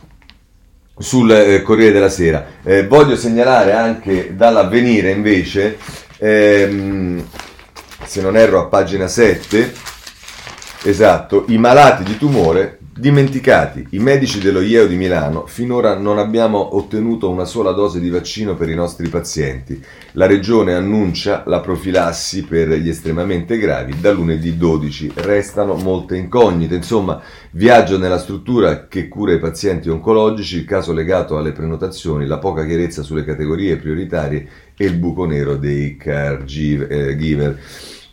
[0.98, 2.46] sul eh, Corriere della Sera.
[2.62, 5.78] Eh, voglio segnalare anche dall'avvenire invece,
[6.18, 7.24] ehm,
[8.04, 9.72] se non erro a pagina 7,
[10.84, 16.74] esatto, i malati di tumore Dimenticati, i medici dello IEO di Milano, finora non abbiamo
[16.74, 19.80] ottenuto una sola dose di vaccino per i nostri pazienti.
[20.14, 25.12] La regione annuncia la profilassi per gli estremamente gravi da lunedì 12.
[25.14, 26.74] Restano molte incognite.
[26.74, 32.38] Insomma, viaggio nella struttura che cura i pazienti oncologici, il caso legato alle prenotazioni, la
[32.38, 37.60] poca chiarezza sulle categorie prioritarie e il buco nero dei caregiver.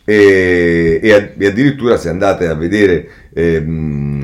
[0.08, 3.60] E, e, addirittura se andate a vedere eh,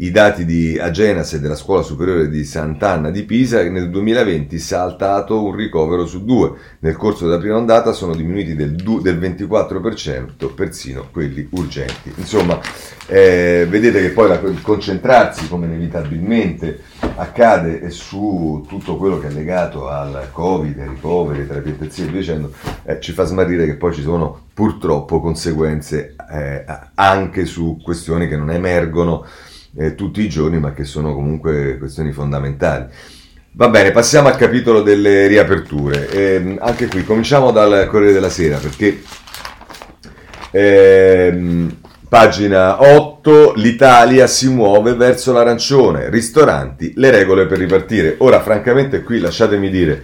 [0.00, 4.64] i dati di Agenas e della scuola superiore di Sant'Anna di Pisa, nel 2020 si
[4.64, 6.52] è saltato un ricovero su due.
[6.78, 12.10] Nel corso della prima ondata sono diminuiti del, del 24%, persino quelli urgenti.
[12.16, 12.58] Insomma,
[13.06, 16.80] eh, vedete che poi la, concentrarsi, come inevitabilmente
[17.16, 22.52] accade, su tutto quello che è legato al Covid, ai ricoveri, intensive e via dicendo,
[22.84, 28.36] eh, ci fa smarrire che poi ci sono purtroppo conseguenze eh, anche su questioni che
[28.38, 29.26] non emergono
[29.76, 32.86] eh, tutti i giorni, ma che sono comunque questioni fondamentali.
[33.52, 36.08] Va bene, passiamo al capitolo delle riaperture.
[36.08, 39.02] Eh, anche qui cominciamo dal Corriere della Sera perché
[40.52, 41.76] ehm,
[42.08, 48.14] pagina 8 l'Italia si muove verso l'arancione, ristoranti, le regole per ripartire.
[48.18, 50.02] Ora, francamente, qui lasciatemi dire,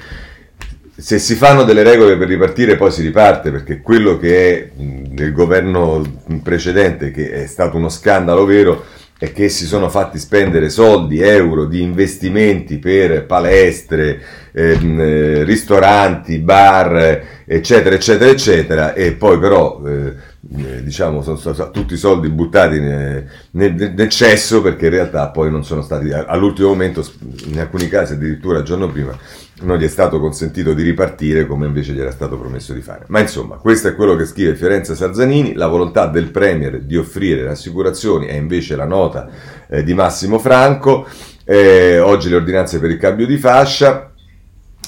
[0.96, 5.32] se si fanno delle regole per ripartire poi si riparte perché quello che è nel
[5.32, 6.02] governo
[6.42, 8.84] precedente, che è stato uno scandalo vero,
[9.18, 14.20] e che si sono fatti spendere soldi, euro di investimenti per palestre,
[14.52, 20.12] ehm, eh, ristoranti, bar, eccetera, eccetera, eccetera, e poi però eh,
[20.54, 25.50] eh diciamo sono stati tutti soldi buttati nel, nel, nel, cesso perché in realtà poi
[25.50, 27.04] non sono stati all'ultimo momento,
[27.46, 29.16] in alcuni casi addirittura il giorno prima,
[29.62, 33.04] non gli è stato consentito di ripartire come invece gli era stato promesso di fare.
[33.08, 37.42] Ma insomma, questo è quello che scrive Fiorenza Sarzanini, la volontà del Premier di offrire
[37.42, 39.28] le assicurazioni è invece la nota
[39.68, 41.06] eh, di Massimo Franco,
[41.44, 44.12] eh, oggi le ordinanze per il cambio di fascia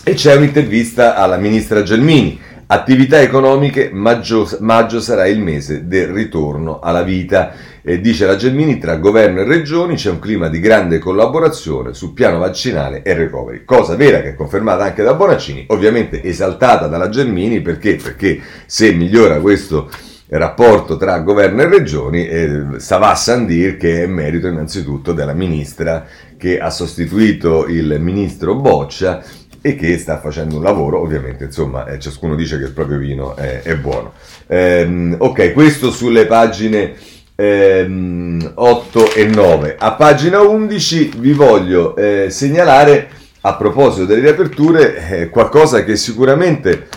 [0.05, 2.41] e c'è un'intervista alla ministra Gelmini.
[2.71, 7.55] Attività economiche, maggio, maggio sarà il mese del ritorno alla vita.
[7.81, 12.13] E dice la Gelmini, tra governo e regioni c'è un clima di grande collaborazione sul
[12.13, 13.65] piano vaccinale e recovery.
[13.65, 17.97] Cosa vera che è confermata anche da Bonaccini, ovviamente esaltata dalla Gelmini perché?
[17.97, 19.91] Perché se migliora questo
[20.27, 26.05] rapporto tra governo e regioni, eh, Savà Sandir che è merito innanzitutto della ministra
[26.37, 29.25] che ha sostituito il ministro Boccia
[29.69, 33.37] e che sta facendo un lavoro, ovviamente, insomma, eh, ciascuno dice che il proprio vino
[33.37, 34.13] è, è buono.
[34.47, 36.95] Eh, ok, questo sulle pagine
[37.35, 39.77] ehm, 8 e 9.
[39.79, 43.09] A pagina 11 vi voglio eh, segnalare,
[43.43, 46.89] a proposito delle riaperture, eh, qualcosa che sicuramente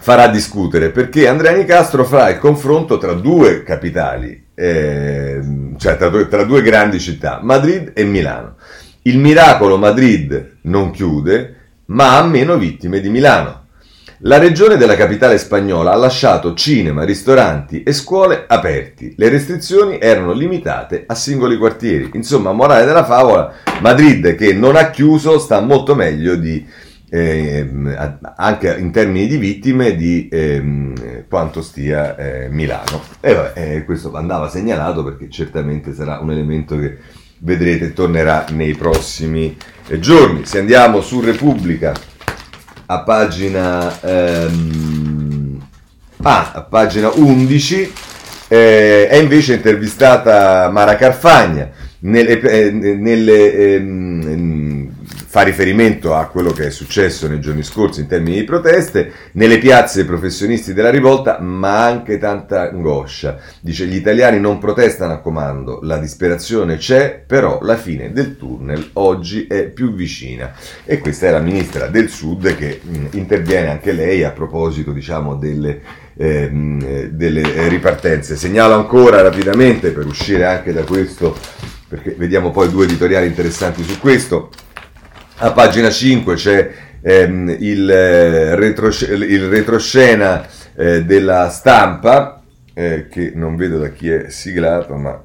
[0.00, 5.40] farà discutere, perché Andrea Nicastro farà il confronto tra due capitali, eh,
[5.76, 8.56] cioè tra tra due grandi città, Madrid e Milano.
[9.04, 13.62] Il miracolo Madrid non chiude, ma ha meno vittime di Milano.
[14.18, 19.14] La regione della capitale spagnola ha lasciato cinema, ristoranti e scuole aperti.
[19.16, 22.10] Le restrizioni erano limitate a singoli quartieri.
[22.12, 26.64] Insomma, morale della favola, Madrid che non ha chiuso sta molto meglio di,
[27.10, 27.68] eh,
[28.36, 33.02] anche in termini di vittime di eh, quanto stia eh, Milano.
[33.18, 36.98] E vabbè, eh, questo andava segnalato perché certamente sarà un elemento che
[37.42, 39.56] vedrete tornerà nei prossimi
[39.88, 40.44] eh, giorni.
[40.44, 41.92] Se andiamo su Repubblica
[42.86, 45.60] a pagina, ehm,
[46.22, 47.92] ah, a pagina 11
[48.48, 54.20] eh, è invece intervistata Mara Carfagna nelle, eh, nelle, ehm,
[55.32, 59.56] fa riferimento a quello che è successo nei giorni scorsi in termini di proteste, nelle
[59.56, 63.38] piazze professionisti della rivolta, ma anche tanta angoscia.
[63.58, 68.90] Dice gli italiani non protestano a comando, la disperazione c'è, però la fine del tunnel
[68.92, 70.52] oggi è più vicina.
[70.84, 75.36] E questa è la ministra del Sud che mh, interviene anche lei a proposito, diciamo,
[75.36, 75.80] delle,
[76.14, 78.36] ehm, delle ripartenze.
[78.36, 81.34] Segnalo ancora rapidamente per uscire anche da questo
[81.88, 84.50] perché vediamo poi due editoriali interessanti su questo.
[85.44, 86.70] A pagina 5 c'è
[87.02, 94.08] ehm, il, eh, retros- il, retroscena eh, della stampa, eh, che non vedo da chi
[94.08, 95.20] è siglato, ma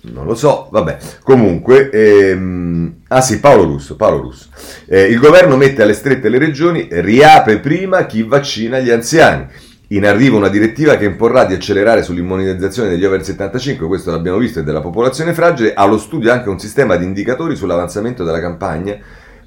[0.00, 0.96] non lo so, vabbè.
[1.22, 4.48] Comunque, ehm, ah sì, Paolo Russo, Paolo Russo.
[4.86, 9.46] Eh, il governo mette alle strette le regioni, riapre prima chi vaccina gli anziani.
[9.96, 14.60] In arrivo una direttiva che imporrà di accelerare sull'immunizzazione degli over 75, questo l'abbiamo visto,
[14.60, 18.98] e della popolazione fragile, allo studio anche un sistema di indicatori sull'avanzamento della campagna,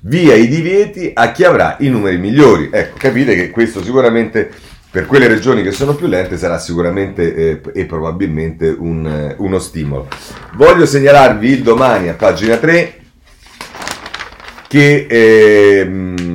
[0.02, 2.70] via i divieti a chi avrà i numeri migliori.
[2.72, 4.50] Ecco, capite che questo sicuramente
[4.90, 9.60] per quelle regioni che sono più lente sarà sicuramente eh, e probabilmente un, eh, uno
[9.60, 10.08] stimolo.
[10.56, 12.96] Voglio segnalarvi il domani a pagina 3
[14.68, 15.08] che...
[15.10, 16.27] Eh,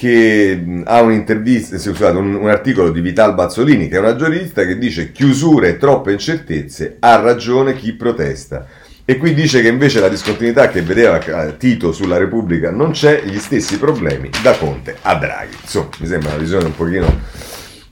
[0.00, 4.78] che ha un'intervista, scusate, un, un, articolo di Vital Bazzolini, che è una giornalista, che
[4.78, 8.66] dice chiusure e troppe incertezze, ha ragione chi protesta.
[9.04, 11.18] E qui dice che invece la discontinuità che vedeva
[11.58, 15.56] Tito sulla Repubblica non c'è, gli stessi problemi da Conte a Draghi.
[15.60, 17.20] Insomma, mi sembra una visione un pochino,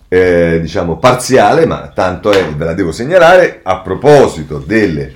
[0.09, 3.61] eh, diciamo, parziale, ma tanto è, ve la devo segnalare.
[3.63, 5.13] A proposito delle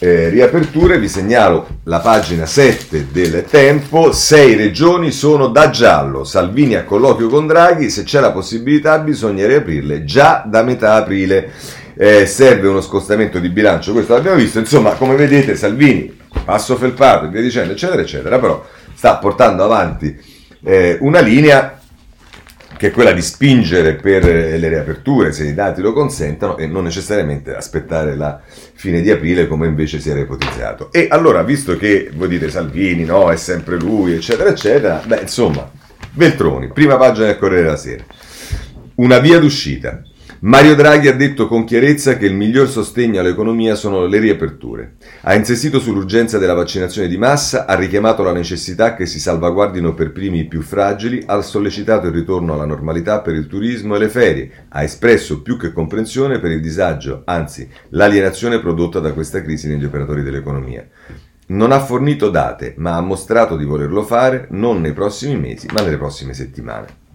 [0.00, 6.76] eh, riaperture, vi segnalo la pagina 7 del Tempo, sei regioni sono da giallo, Salvini
[6.76, 11.50] a colloquio con Draghi, se c'è la possibilità bisogna riaprirle già da metà aprile,
[11.94, 17.26] eh, serve uno scostamento di bilancio, questo l'abbiamo visto, insomma come vedete Salvini, passo felpato
[17.26, 20.16] e via dicendo eccetera eccetera, però sta portando avanti
[20.62, 21.77] eh, una linea
[22.78, 26.84] che è quella di spingere per le riaperture se i dati lo consentono e non
[26.84, 30.92] necessariamente aspettare la fine di aprile come invece si era ipotizzato.
[30.92, 35.68] E allora, visto che voi dite Salvini, no, è sempre lui, eccetera, eccetera, beh, insomma,
[36.12, 38.04] Veltroni, prima pagina del Corriere della Sera.
[38.94, 40.00] Una via d'uscita.
[40.40, 44.94] Mario Draghi ha detto con chiarezza che il miglior sostegno all'economia sono le riaperture.
[45.22, 50.12] Ha insistito sull'urgenza della vaccinazione di massa, ha richiamato la necessità che si salvaguardino per
[50.12, 54.08] primi i più fragili, ha sollecitato il ritorno alla normalità per il turismo e le
[54.08, 59.66] ferie, ha espresso più che comprensione per il disagio, anzi l'alienazione prodotta da questa crisi
[59.66, 60.86] negli operatori dell'economia.
[61.48, 65.80] Non ha fornito date, ma ha mostrato di volerlo fare non nei prossimi mesi, ma
[65.80, 67.06] nelle prossime settimane.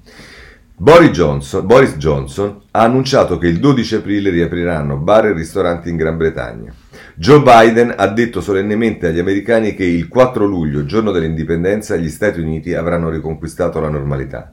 [0.76, 5.98] Boris Johnson, Boris Johnson, ha annunciato che il 12 aprile riapriranno bar e ristoranti in
[5.98, 6.74] Gran Bretagna.
[7.14, 12.40] Joe Biden ha detto solennemente agli americani che il 4 luglio, giorno dell'indipendenza, gli Stati
[12.40, 14.52] Uniti avranno riconquistato la normalità.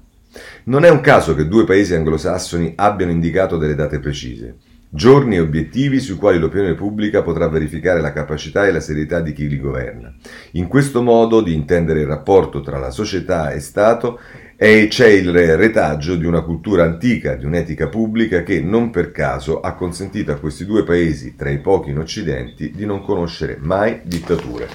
[0.64, 4.56] Non è un caso che due paesi anglosassoni abbiano indicato delle date precise,
[4.90, 9.33] giorni e obiettivi sui quali l'opinione pubblica potrà verificare la capacità e la serietà di
[9.33, 10.12] chi li governa.
[10.52, 14.18] In questo modo di intendere il rapporto tra la società e Stato
[14.62, 19.62] e c'è il retaggio di una cultura antica, di un'etica pubblica che non per caso
[19.62, 24.01] ha consentito a questi due paesi, tra i pochi in Occidente, di non conoscere mai
[24.05, 24.68] dittature.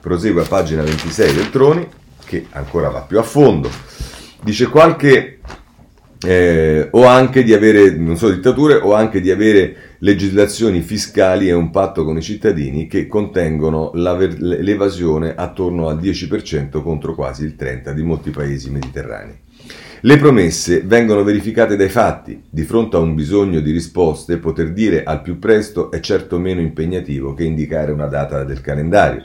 [0.00, 1.84] Prosegue a pagina 26 del Troni,
[2.24, 3.68] che ancora va più a fondo.
[4.40, 5.40] Dice qualche
[6.24, 11.54] eh, o anche di avere, non solo dittature, o anche di avere legislazioni fiscali e
[11.54, 17.92] un patto con i cittadini che contengono l'evasione attorno al 10% contro quasi il 30%
[17.92, 19.43] di molti paesi mediterranei.
[20.06, 22.42] Le promesse vengono verificate dai fatti.
[22.50, 26.60] Di fronte a un bisogno di risposte, poter dire al più presto è certo meno
[26.60, 29.24] impegnativo che indicare una data del calendario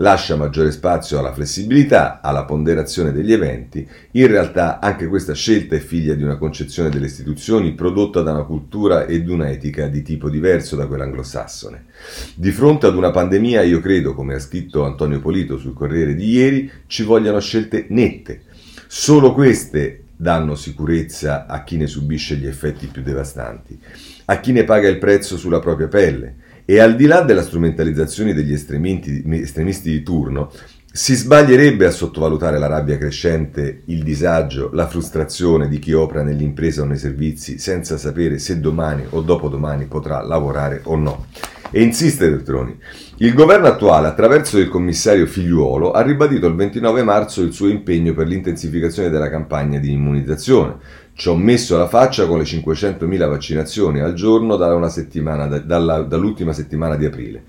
[0.00, 3.88] lascia maggiore spazio alla flessibilità, alla ponderazione degli eventi.
[4.12, 8.44] In realtà anche questa scelta è figlia di una concezione delle istituzioni prodotta da una
[8.44, 11.86] cultura e di un'etica di tipo diverso da quella anglosassone.
[12.34, 16.28] Di fronte ad una pandemia, io credo, come ha scritto Antonio Polito sul Corriere di
[16.28, 18.42] ieri, ci vogliano scelte nette.
[18.86, 23.78] Solo queste danno sicurezza a chi ne subisce gli effetti più devastanti,
[24.24, 28.34] a chi ne paga il prezzo sulla propria pelle e al di là della strumentalizzazione
[28.34, 30.50] degli estremisti di turno,
[30.90, 36.82] si sbaglierebbe a sottovalutare la rabbia crescente, il disagio, la frustrazione di chi opera nell'impresa
[36.82, 41.26] o nei servizi senza sapere se domani o dopodomani potrà lavorare o no.
[41.70, 42.76] E insiste Veltroni.
[43.18, 48.14] Il governo attuale, attraverso il commissario Figliuolo, ha ribadito il 29 marzo il suo impegno
[48.14, 50.76] per l'intensificazione della campagna di immunizzazione,
[51.12, 56.52] ci ho messo la faccia con le 500.000 vaccinazioni al giorno dalla settimana, dalla, dall'ultima
[56.52, 57.42] settimana di aprile.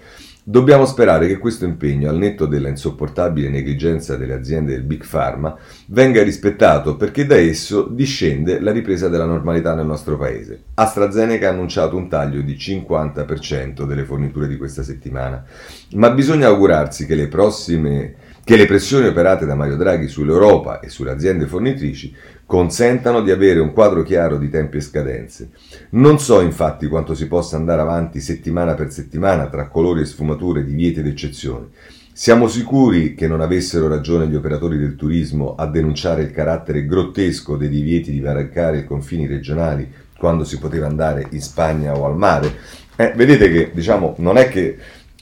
[0.49, 5.55] Dobbiamo sperare che questo impegno, al netto della insopportabile negligenza delle aziende del Big Pharma,
[5.89, 10.63] venga rispettato perché da esso discende la ripresa della normalità nel nostro paese.
[10.73, 15.45] AstraZeneca ha annunciato un taglio di 50% delle forniture di questa settimana,
[15.91, 18.15] ma bisogna augurarsi che le prossime
[18.49, 22.12] che le pressioni operate da Mario Draghi sull'Europa e sulle aziende fornitrici
[22.47, 25.51] consentano di avere un quadro chiaro di tempi e scadenze.
[25.91, 30.65] Non so infatti quanto si possa andare avanti settimana per settimana tra colori e sfumature,
[30.65, 31.67] divieti ed eccezioni.
[32.12, 37.55] Siamo sicuri che non avessero ragione gli operatori del turismo a denunciare il carattere grottesco
[37.55, 42.17] dei divieti di varcare i confini regionali quando si poteva andare in Spagna o al
[42.17, 42.51] mare?
[42.95, 44.75] Eh, vedete che diciamo non è che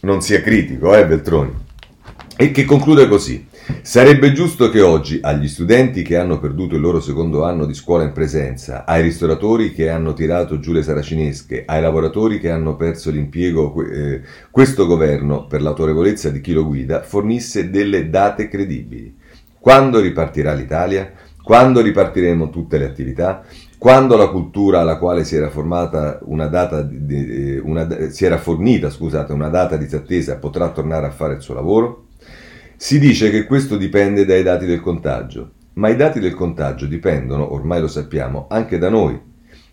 [0.04, 1.66] non sia critico, eh, Beltroni?
[2.40, 3.48] E che conclude così.
[3.82, 8.04] Sarebbe giusto che oggi agli studenti che hanno perduto il loro secondo anno di scuola
[8.04, 13.10] in presenza, ai ristoratori che hanno tirato giù le saracinesche, ai lavoratori che hanno perso
[13.10, 14.22] l'impiego, eh,
[14.52, 19.18] questo governo, per l'autorevolezza di chi lo guida, fornisse delle date credibili.
[19.60, 21.12] Quando ripartirà l'Italia?
[21.42, 23.46] Quando ripartiremo tutte le attività?
[23.80, 26.88] Quando la cultura alla quale si era, una data
[27.64, 32.07] una, si era fornita scusate, una data disattesa potrà tornare a fare il suo lavoro?
[32.80, 37.52] Si dice che questo dipende dai dati del contagio, ma i dati del contagio dipendono,
[37.52, 39.20] ormai lo sappiamo, anche da noi.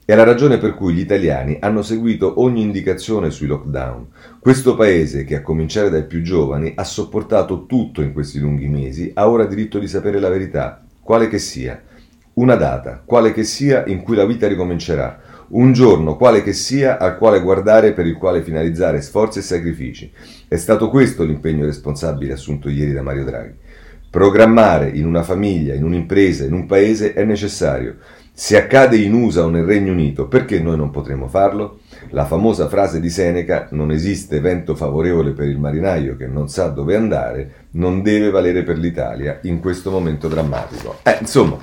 [0.06, 4.06] È la ragione per cui gli italiani hanno seguito ogni indicazione sui lockdown.
[4.40, 9.10] Questo paese, che a cominciare dai più giovani, ha sopportato tutto in questi lunghi mesi,
[9.12, 11.78] ha ora diritto di sapere la verità, quale che sia.
[12.34, 16.98] Una data, quale che sia, in cui la vita ricomincerà un giorno, quale che sia,
[16.98, 20.10] al quale guardare per il quale finalizzare sforzi e sacrifici.
[20.54, 23.54] È stato questo l'impegno responsabile assunto ieri da Mario Draghi.
[24.08, 27.96] Programmare in una famiglia, in un'impresa, in un paese è necessario.
[28.32, 31.80] Se accade in USA o nel Regno Unito, perché noi non potremo farlo?
[32.10, 36.68] La famosa frase di Seneca, non esiste vento favorevole per il marinaio che non sa
[36.68, 41.00] dove andare, non deve valere per l'Italia in questo momento drammatico.
[41.02, 41.58] Eh, insomma,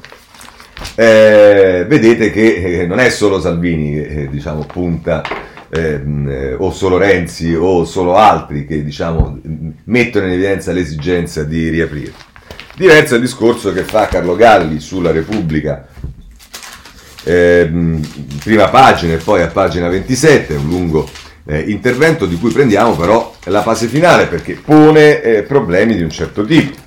[0.95, 5.23] eh, vedete che eh, non è solo Salvini che eh, diciamo, punta
[5.71, 9.39] ehm, eh, o solo Renzi o solo altri che diciamo,
[9.85, 12.13] mettono in evidenza l'esigenza di riaprire.
[12.75, 15.87] Diverso il discorso che fa Carlo Galli sulla Repubblica,
[17.23, 18.01] ehm,
[18.43, 21.09] prima pagina e poi a pagina 27, un lungo
[21.45, 26.09] eh, intervento di cui prendiamo però la fase finale perché pone eh, problemi di un
[26.09, 26.80] certo tipo.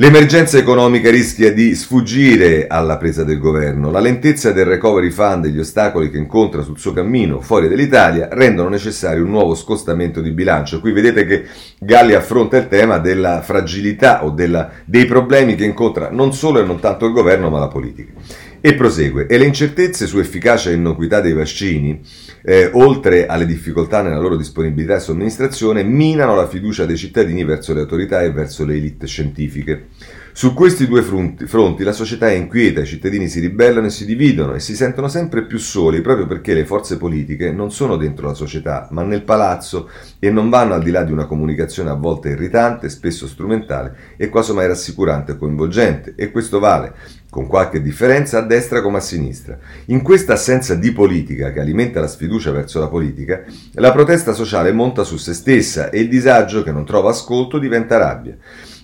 [0.00, 3.90] L'emergenza economica rischia di sfuggire alla presa del governo.
[3.90, 8.28] La lentezza del recovery fund e gli ostacoli che incontra sul suo cammino fuori dall'Italia
[8.30, 10.78] rendono necessario un nuovo scostamento di bilancio.
[10.78, 11.46] Qui vedete che
[11.80, 16.64] Galli affronta il tema della fragilità o della, dei problemi che incontra non solo e
[16.64, 18.12] non tanto il governo ma la politica.
[18.60, 19.26] E prosegue.
[19.26, 22.00] E le incertezze su efficacia e innocuità dei vaccini
[22.48, 27.74] eh, oltre alle difficoltà nella loro disponibilità e somministrazione, minano la fiducia dei cittadini verso
[27.74, 29.88] le autorità e verso le elite scientifiche.
[30.32, 34.06] Su questi due fronti, fronti, la società è inquieta, i cittadini si ribellano e si
[34.06, 38.28] dividono e si sentono sempre più soli proprio perché le forze politiche non sono dentro
[38.28, 39.90] la società, ma nel palazzo
[40.20, 44.28] e non vanno al di là di una comunicazione a volte irritante, spesso strumentale e
[44.28, 46.14] quasi mai rassicurante e coinvolgente.
[46.16, 46.94] E questo vale
[47.30, 49.58] con qualche differenza a destra come a sinistra.
[49.86, 54.72] In questa assenza di politica che alimenta la sfiducia verso la politica, la protesta sociale
[54.72, 58.36] monta su se stessa e il disagio che non trova ascolto diventa rabbia.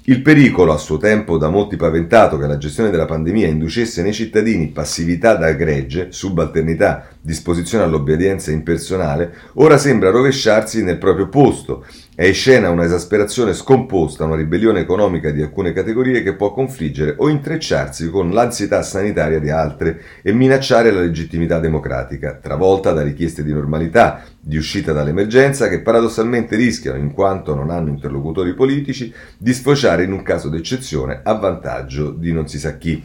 [0.07, 4.13] Il pericolo, a suo tempo da molti paventato, che la gestione della pandemia inducesse nei
[4.13, 12.27] cittadini passività da gregge, subalternità, disposizione all'obbedienza impersonale, ora sembra rovesciarsi nel proprio posto è
[12.27, 17.29] in scena una esasperazione scomposta, una ribellione economica di alcune categorie che può confliggere o
[17.29, 23.53] intrecciarsi con l'ansietà sanitaria di altre e minacciare la legittimità democratica, travolta da richieste di
[23.53, 30.05] normalità, di uscita dall'emergenza che paradossalmente rischiano, in quanto non hanno interlocutori politici, di sfociare
[30.05, 33.03] in un caso d'eccezione a vantaggio di non si sa chi.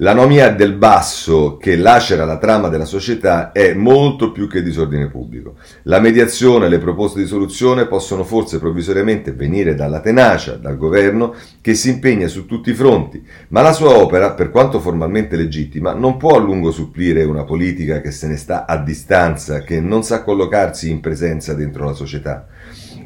[0.00, 5.54] L'anomia del basso che lacera la trama della società è molto più che disordine pubblico.
[5.84, 11.32] La mediazione e le proposte di soluzione possono forse provvisoriamente venire dalla tenacia, dal governo,
[11.62, 15.94] che si impegna su tutti i fronti, ma la sua opera, per quanto formalmente legittima,
[15.94, 20.02] non può a lungo supplire una politica che se ne sta a distanza, che non
[20.02, 22.46] sa collocarsi in presenza dentro la società.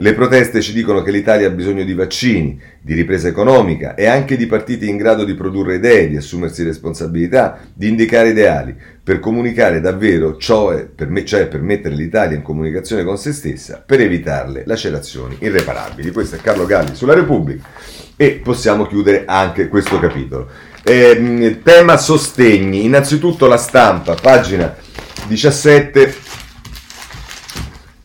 [0.01, 4.38] Le proteste ci dicono che l'Italia ha bisogno di vaccini, di ripresa economica e anche
[4.38, 8.74] di partiti in grado di produrre idee, di assumersi responsabilità, di indicare ideali,
[9.05, 13.82] per comunicare davvero, cioè per, me, cioè per mettere l'Italia in comunicazione con se stessa,
[13.84, 16.12] per evitarle lacerazioni irreparabili.
[16.12, 17.68] Questo è Carlo Galli sulla Repubblica
[18.16, 20.48] e possiamo chiudere anche questo capitolo.
[20.82, 24.74] Eh, tema sostegni, innanzitutto la stampa, pagina
[25.26, 26.14] 17.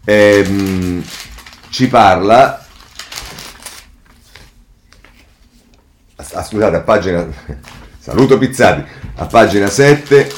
[0.03, 0.45] Eh,
[1.75, 2.65] ci parla.
[6.15, 7.27] Ah, scusate a pagina
[7.99, 8.81] saluto Pizzati
[9.15, 10.31] a pagina 7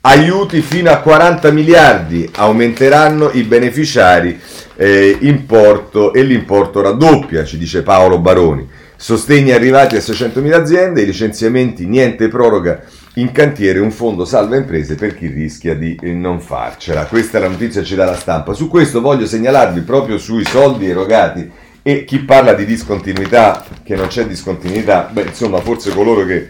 [0.00, 4.40] aiuti fino a 40 miliardi aumenteranno i beneficiari
[4.76, 8.66] eh, importo e l'importo raddoppia ci dice Paolo Baroni.
[8.96, 12.82] Sostegni arrivati a 600.000 aziende i licenziamenti niente proroga
[13.14, 17.06] in cantiere un fondo salva imprese per chi rischia di non farcela.
[17.06, 18.54] Questa è la notizia che ci dà la stampa.
[18.54, 21.50] Su questo voglio segnalarvi proprio sui soldi erogati
[21.82, 26.48] e chi parla di discontinuità, che non c'è discontinuità, beh, insomma, forse coloro che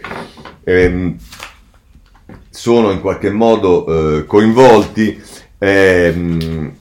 [0.63, 1.15] ehm,
[2.49, 5.21] sono in qualche modo eh, coinvolti
[5.57, 6.71] ehm,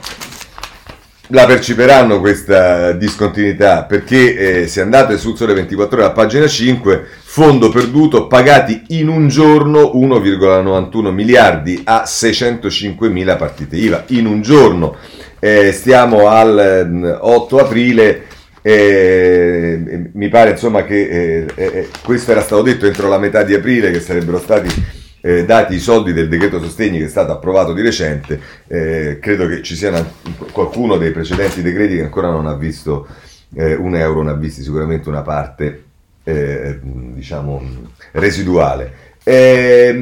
[1.29, 7.07] la percepiranno questa discontinuità perché eh, se andate sul Sole 24 ore a pagina 5
[7.23, 14.05] fondo perduto pagati in un giorno 1,91 miliardi a 605 mila partite IVA.
[14.09, 14.97] In un giorno.
[15.41, 18.23] Eh, stiamo al 8 mm, aprile
[18.63, 23.53] eh, mi pare insomma che eh, eh, questo era stato detto entro la metà di
[23.53, 24.69] aprile che sarebbero stati
[25.27, 29.47] eh, dati i soldi del decreto sostegni che è stato approvato di recente, eh, credo
[29.49, 30.07] che ci sia una,
[30.53, 33.07] qualcuno dei precedenti decreti che ancora non ha visto
[33.55, 35.85] eh, un euro, non ha visto sicuramente una parte
[36.25, 37.63] eh, diciamo
[38.13, 39.13] residuale.
[39.25, 39.95] Eh,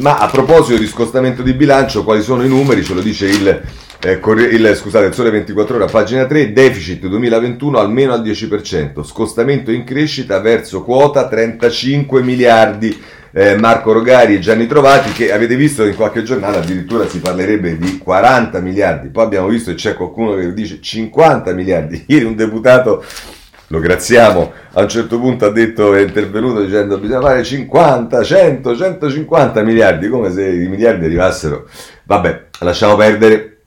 [0.00, 2.82] ma a proposito di scostamento di bilancio, quali sono i numeri?
[2.82, 3.62] Ce lo dice il,
[4.00, 4.20] eh,
[4.50, 9.70] il, scusate, il Sole 24 ore a pagina 3, deficit 2021 almeno al 10%, scostamento
[9.70, 13.00] in crescita verso quota 35 miliardi
[13.38, 17.76] eh, Marco Rogari e Gianni Trovati che avete visto in qualche giornata addirittura si parlerebbe
[17.76, 22.34] di 40 miliardi, poi abbiamo visto che c'è qualcuno che dice 50 miliardi, ieri un
[22.34, 23.04] deputato
[23.66, 28.74] lo graziamo, a un certo punto ha detto, è intervenuto dicendo bisogna fare 50, 100,
[28.74, 31.68] 150 miliardi, come se i miliardi arrivassero.
[32.04, 33.58] Vabbè, lasciamo perdere.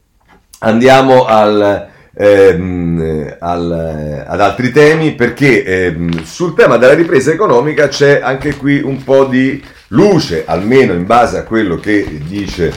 [0.59, 1.89] Andiamo al,
[2.22, 8.82] ehm, al, ad altri temi perché ehm, sul tema della ripresa economica c'è anche qui
[8.82, 12.74] un po' di luce, almeno in base a quello che dice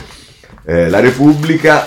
[0.65, 1.85] eh, la Repubblica.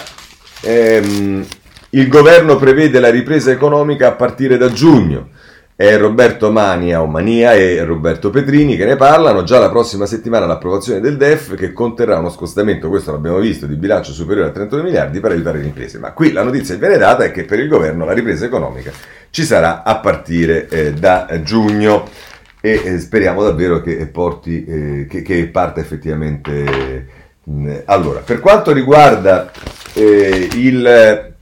[0.60, 1.46] Ehm,
[1.90, 5.30] il governo prevede la ripresa economica a partire da giugno.
[5.78, 9.42] È Roberto Mania o Mania e Roberto Petrini che ne parlano.
[9.42, 13.76] Già la prossima settimana l'approvazione del DEF che conterrà uno scostamento, questo l'abbiamo visto, di
[13.76, 15.98] bilancio superiore a 32 miliardi per aiutare le imprese.
[15.98, 18.90] Ma qui la notizia che viene data è che per il governo la ripresa economica
[19.28, 22.08] ci sarà a partire eh, da giugno
[22.62, 27.06] e eh, speriamo davvero che porti, eh, che, che, parte effettivamente.
[27.84, 29.52] Allora, per quanto riguarda
[29.92, 31.34] eh, il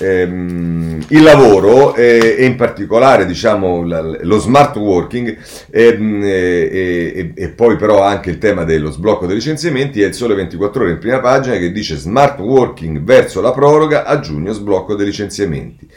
[0.00, 5.36] ehm, il lavoro eh, e in particolare diciamo, la, lo smart working
[5.70, 10.14] ehm, e, e, e, poi però anche il tema dello sblocco dei licenziamenti è il
[10.14, 14.52] sole 24 ore in prima pagina che dice smart working verso la proroga a giugno
[14.52, 15.88] sblocco dei licenziamenti.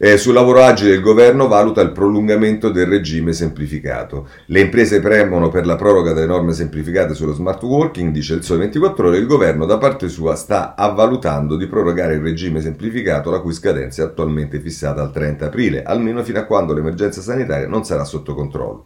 [0.00, 4.28] Eh, sul lavoro agile il governo valuta il prolungamento del regime semplificato.
[4.46, 8.60] Le imprese premono per la proroga delle norme semplificate sullo smart working, dice il Sole
[8.60, 13.40] 24 ore, il governo da parte sua sta avvalutando di prorogare il regime semplificato la
[13.40, 17.84] cui scadenza è attualmente fissata al 30 aprile, almeno fino a quando l'emergenza sanitaria non
[17.84, 18.84] sarà sotto controllo.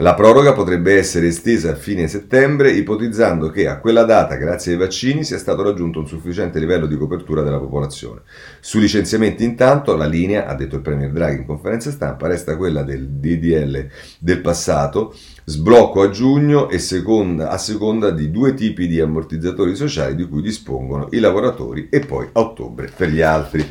[0.00, 4.78] La proroga potrebbe essere estesa a fine settembre, ipotizzando che a quella data, grazie ai
[4.78, 8.20] vaccini, sia stato raggiunto un sufficiente livello di copertura della popolazione.
[8.60, 12.82] Sui licenziamenti, intanto, la linea, ha detto il Premier Draghi in conferenza stampa, resta quella
[12.82, 13.88] del DDL
[14.18, 15.14] del passato,
[15.48, 20.42] sblocco a giugno e seconda, a seconda di due tipi di ammortizzatori sociali di cui
[20.42, 23.64] dispongono i lavoratori e poi a ottobre per gli altri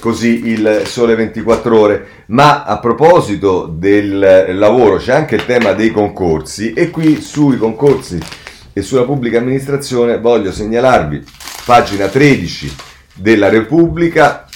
[0.00, 2.06] così il sole 24 ore.
[2.26, 8.18] Ma a proposito del lavoro c'è anche il tema dei concorsi e qui sui concorsi
[8.72, 11.24] e sulla pubblica amministrazione voglio segnalarvi
[11.64, 12.74] pagina 13
[13.14, 14.46] della Repubblica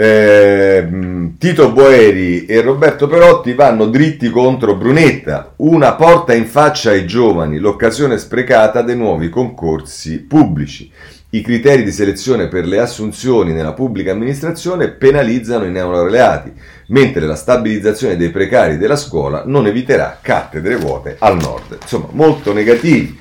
[0.00, 0.88] eh,
[1.36, 7.58] Tito Boeri e Roberto Perotti vanno dritti contro Brunetta, una porta in faccia ai giovani,
[7.58, 10.90] l'occasione sprecata dei nuovi concorsi pubblici.
[11.32, 16.50] I criteri di selezione per le assunzioni nella pubblica amministrazione penalizzano i neolaureati,
[16.86, 21.76] mentre la stabilizzazione dei precari della scuola non eviterà cattedre vuote al nord.
[21.82, 23.18] Insomma, molto negativi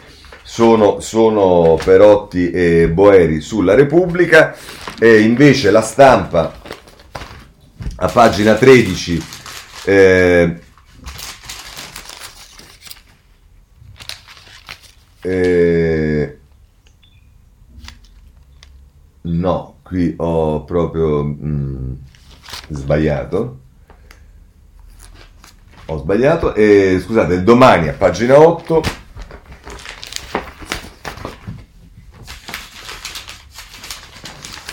[0.49, 4.55] sono, sono Perotti e Boeri sulla Repubblica,
[4.99, 6.59] e invece la stampa
[7.97, 9.23] a pagina 13
[9.85, 10.59] eh,
[15.21, 16.37] eh,
[19.21, 21.93] No, qui ho proprio mh, mm,
[22.69, 23.59] sbagliato.
[25.85, 28.98] Ho sbagliato e scusate, domani a pagina 8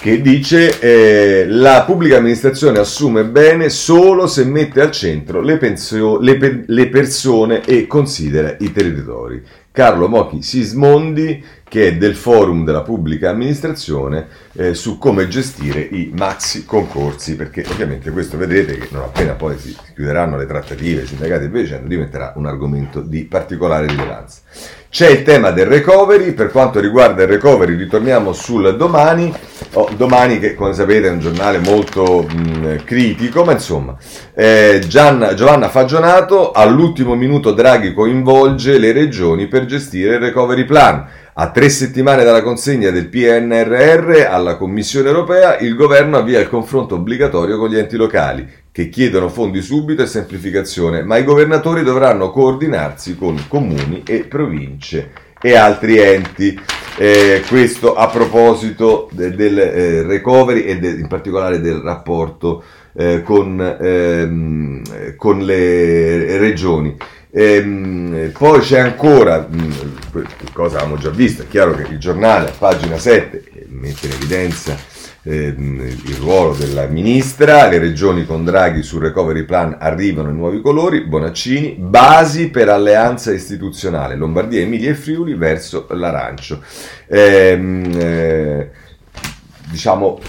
[0.06, 6.20] che dice eh, la pubblica amministrazione assume bene solo se mette al centro le, pensio-
[6.20, 9.42] le, le persone e considera i territori.
[9.72, 16.12] Carlo Mochi Sismondi che è del forum della pubblica amministrazione eh, su come gestire i
[16.16, 21.06] maxi concorsi, perché ovviamente questo vedrete che non appena poi si chiuderanno le trattative, i
[21.06, 24.40] sindacati e via dicendo, diventerà un argomento di particolare rilevanza.
[24.88, 29.30] C'è il tema del recovery, per quanto riguarda il recovery ritorniamo sul domani,
[29.72, 33.94] oh, domani che come sapete è un giornale molto mh, critico, ma insomma,
[34.34, 41.06] eh, Gian, Giovanna Fagionato all'ultimo minuto Draghi coinvolge le regioni per gestire il recovery plan
[41.38, 46.94] A tre settimane dalla consegna del PNRR alla Commissione europea, il governo avvia il confronto
[46.94, 52.30] obbligatorio con gli enti locali, che chiedono fondi subito e semplificazione, ma i governatori dovranno
[52.30, 56.58] coordinarsi con comuni e province e altri enti.
[56.96, 62.64] Eh, questo a proposito de, del eh, recovery e de, in particolare del rapporto
[62.94, 66.96] eh, con, ehm, con le regioni.
[67.38, 69.98] Ehm, poi c'è ancora, mh,
[70.54, 74.74] cosa avevamo già visto, è chiaro che il giornale a pagina 7 mette in evidenza
[75.22, 80.62] ehm, il ruolo della ministra, le regioni con Draghi sul recovery plan arrivano in nuovi
[80.62, 86.62] colori, Bonaccini, basi per alleanza istituzionale, Lombardia, Emilia e Friuli verso l'arancio.
[87.06, 88.70] Ehm, eh,
[89.70, 90.20] diciamo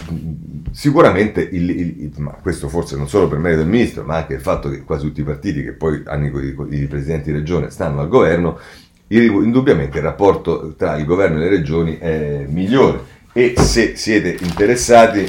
[0.77, 4.41] Sicuramente, il, il, ma questo forse non solo per merito del ministro, ma anche il
[4.41, 8.01] fatto che quasi tutti i partiti che poi hanno i, i presidenti di regione stanno
[8.01, 8.59] al governo,
[9.07, 13.15] indubbiamente il rapporto tra il governo e le regioni è migliore.
[13.33, 15.27] E se siete interessati,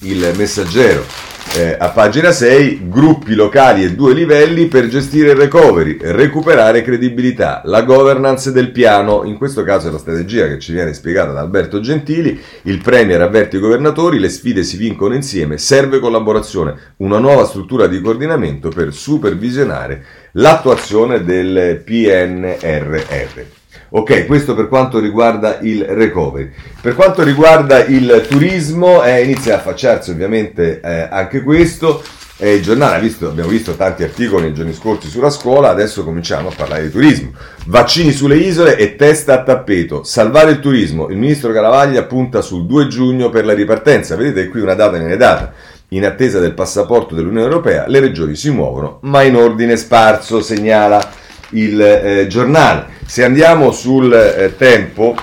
[0.00, 5.98] il messaggero eh, a pagina 6, gruppi locali e due livelli per gestire il recovery,
[6.00, 10.94] recuperare credibilità, la governance del piano, in questo caso è la strategia che ci viene
[10.94, 15.98] spiegata da Alberto Gentili, il Premier avverte i governatori, le sfide si vincono insieme, serve
[15.98, 23.57] collaborazione, una nuova struttura di coordinamento per supervisionare l'attuazione del PNRR.
[23.90, 26.50] Ok, questo per quanto riguarda il recovery.
[26.80, 32.02] Per quanto riguarda il turismo, eh, inizia a affacciarsi ovviamente eh, anche questo.
[32.36, 36.50] Eh, il giornale visto, abbiamo visto tanti articoli nei giorni scorsi sulla scuola, adesso cominciamo
[36.50, 37.30] a parlare di turismo.
[37.64, 40.04] Vaccini sulle isole e testa a tappeto.
[40.04, 41.08] Salvare il turismo.
[41.08, 44.16] Il ministro Caravaglia punta sul 2 giugno per la ripartenza.
[44.16, 45.50] Vedete qui una data viene data.
[45.92, 51.17] In attesa del passaporto dell'Unione Europea, le regioni si muovono, ma in ordine sparso, segnala
[51.50, 52.86] il eh, giornale.
[53.06, 55.14] Se andiamo sul eh, tempo,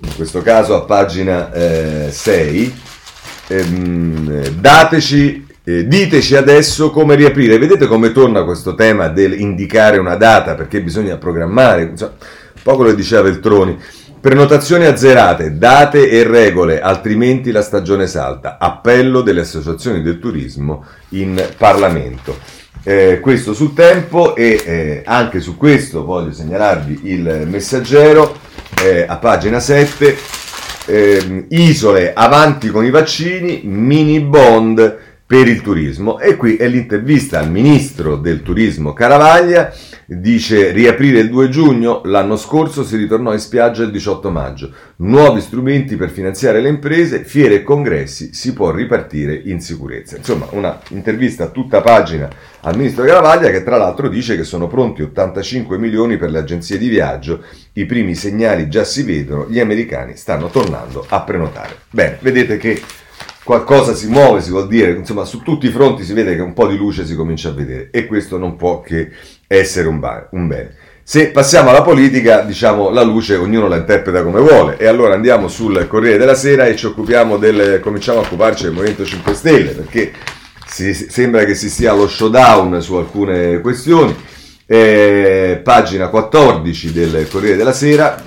[0.00, 2.80] in questo caso a pagina eh, 6,
[3.48, 7.58] ehm, dateci, eh, diteci adesso come riaprire.
[7.58, 12.12] Vedete come torna questo tema del indicare una data perché bisogna programmare, insomma,
[12.62, 13.78] poco lo diceva Veltroni.
[14.20, 18.58] Prenotazioni azzerate, date e regole, altrimenti la stagione salta.
[18.58, 22.36] Appello delle associazioni del turismo in Parlamento
[22.82, 28.36] eh, questo sul tempo e eh, anche su questo voglio segnalarvi il messaggero
[28.82, 30.16] eh, a pagina 7
[30.86, 34.98] ehm, isole avanti con i vaccini mini bond
[35.28, 39.72] per il turismo e qui è l'intervista al ministro del turismo Caravaglia
[40.10, 44.72] Dice riaprire il 2 giugno, l'anno scorso si ritornò in spiaggia il 18 maggio.
[44.96, 50.16] Nuovi strumenti per finanziare le imprese, fiere e congressi, si può ripartire in sicurezza.
[50.16, 52.26] Insomma, una intervista a tutta pagina
[52.60, 56.78] al ministro Garavaglia che tra l'altro dice che sono pronti 85 milioni per le agenzie
[56.78, 57.42] di viaggio,
[57.74, 61.80] i primi segnali già si vedono, gli americani stanno tornando a prenotare.
[61.90, 62.80] Bene, vedete che
[63.48, 66.52] qualcosa si muove, si vuol dire, insomma su tutti i fronti si vede che un
[66.52, 69.08] po' di luce si comincia a vedere e questo non può che
[69.46, 70.74] essere un, ba- un bene.
[71.02, 74.76] Se passiamo alla politica, diciamo, la luce ognuno la interpreta come vuole.
[74.76, 76.76] E allora andiamo sul Corriere della Sera e
[77.38, 77.80] del.
[77.80, 80.12] cominciamo a occuparci del Movimento 5 Stelle, perché
[80.66, 84.14] si, sembra che si stia allo showdown su alcune questioni.
[84.66, 88.22] Eh, pagina 14 del Corriere della Sera.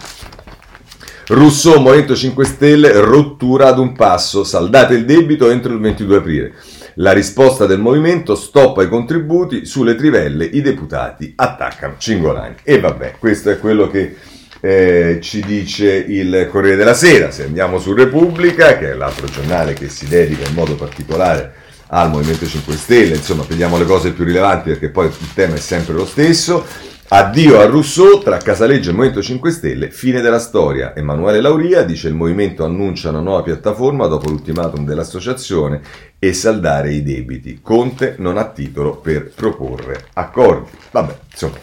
[1.34, 6.54] Rousseau, Movimento 5 Stelle, rottura ad un passo, saldate il debito entro il 22 aprile.
[6.96, 12.56] La risposta del movimento stoppa i contributi, sulle trivelle i deputati attaccano Cingolani.
[12.64, 14.18] E vabbè, questo è quello che
[14.60, 17.32] eh, ci dice il Corriere della Sera.
[17.32, 21.54] Se andiamo su Repubblica, che è l'altro giornale che si dedica in modo particolare
[21.94, 25.60] al Movimento 5 Stelle, insomma, vediamo le cose più rilevanti perché poi il tema è
[25.60, 26.90] sempre lo stesso.
[27.14, 30.96] Addio a Rousseau, tra Casaleggio e Movimento 5 Stelle, fine della storia.
[30.96, 35.82] Emanuele Lauria dice il movimento annuncia una nuova piattaforma dopo l'ultimatum dell'associazione
[36.18, 37.60] e saldare i debiti.
[37.62, 40.70] Conte non ha titolo per proporre accordi.
[40.92, 41.58] Vabbè, insomma,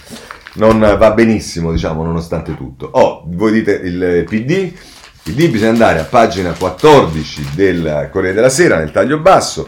[0.56, 2.86] non va benissimo, diciamo, nonostante tutto.
[2.92, 4.70] Oh, voi dite il PD?
[5.22, 9.66] PD bisogna andare a pagina 14 del Corriere della Sera, nel taglio basso,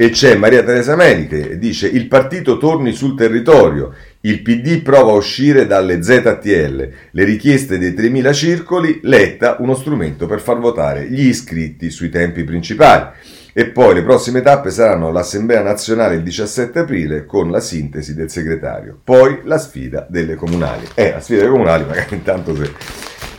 [0.00, 5.10] e c'è Maria Teresa Meli che dice il partito torni sul territorio, il PD prova
[5.10, 11.10] a uscire dalle ZTL, le richieste dei 3.000 circoli, Letta uno strumento per far votare
[11.10, 13.06] gli iscritti sui tempi principali.
[13.52, 18.30] E poi le prossime tappe saranno l'Assemblea nazionale il 17 aprile con la sintesi del
[18.30, 19.00] segretario.
[19.02, 20.86] Poi la sfida delle comunali.
[20.94, 22.70] Eh, la sfida delle comunali, magari intanto se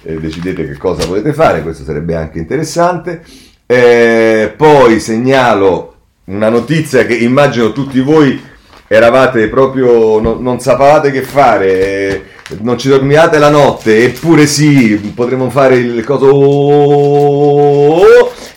[0.03, 3.21] eh, decidete che cosa volete fare, questo sarebbe anche interessante.
[3.65, 5.98] Eh, poi segnalo
[6.29, 8.41] una notizia che immagino tutti voi
[8.87, 12.23] eravate proprio, no, non sapevate che fare, eh,
[12.61, 16.27] non ci dormiate la notte, eppure sì, potremmo fare il coso...